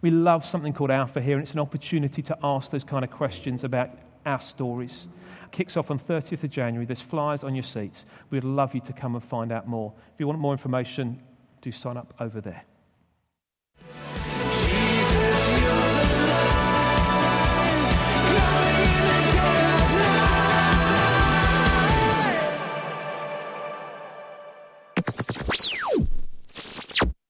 We 0.00 0.10
love 0.10 0.44
something 0.46 0.72
called 0.72 0.90
Alpha 0.90 1.20
here, 1.20 1.36
and 1.36 1.42
it's 1.42 1.52
an 1.52 1.60
opportunity 1.60 2.22
to 2.22 2.38
ask 2.42 2.70
those 2.70 2.84
kind 2.84 3.04
of 3.04 3.10
questions 3.10 3.64
about 3.64 3.90
our 4.24 4.40
stories. 4.40 5.06
It 5.44 5.52
kicks 5.52 5.76
off 5.76 5.90
on 5.90 5.98
30th 5.98 6.44
of 6.44 6.50
January. 6.50 6.86
There's 6.86 7.00
flyers 7.00 7.44
on 7.44 7.54
your 7.54 7.64
seats. 7.64 8.06
We'd 8.30 8.44
love 8.44 8.74
you 8.74 8.80
to 8.82 8.92
come 8.92 9.14
and 9.14 9.24
find 9.24 9.52
out 9.52 9.68
more. 9.68 9.92
If 10.14 10.20
you 10.20 10.26
want 10.26 10.38
more 10.38 10.52
information, 10.52 11.20
do 11.60 11.70
sign 11.72 11.96
up 11.96 12.14
over 12.20 12.40
there. 12.40 12.64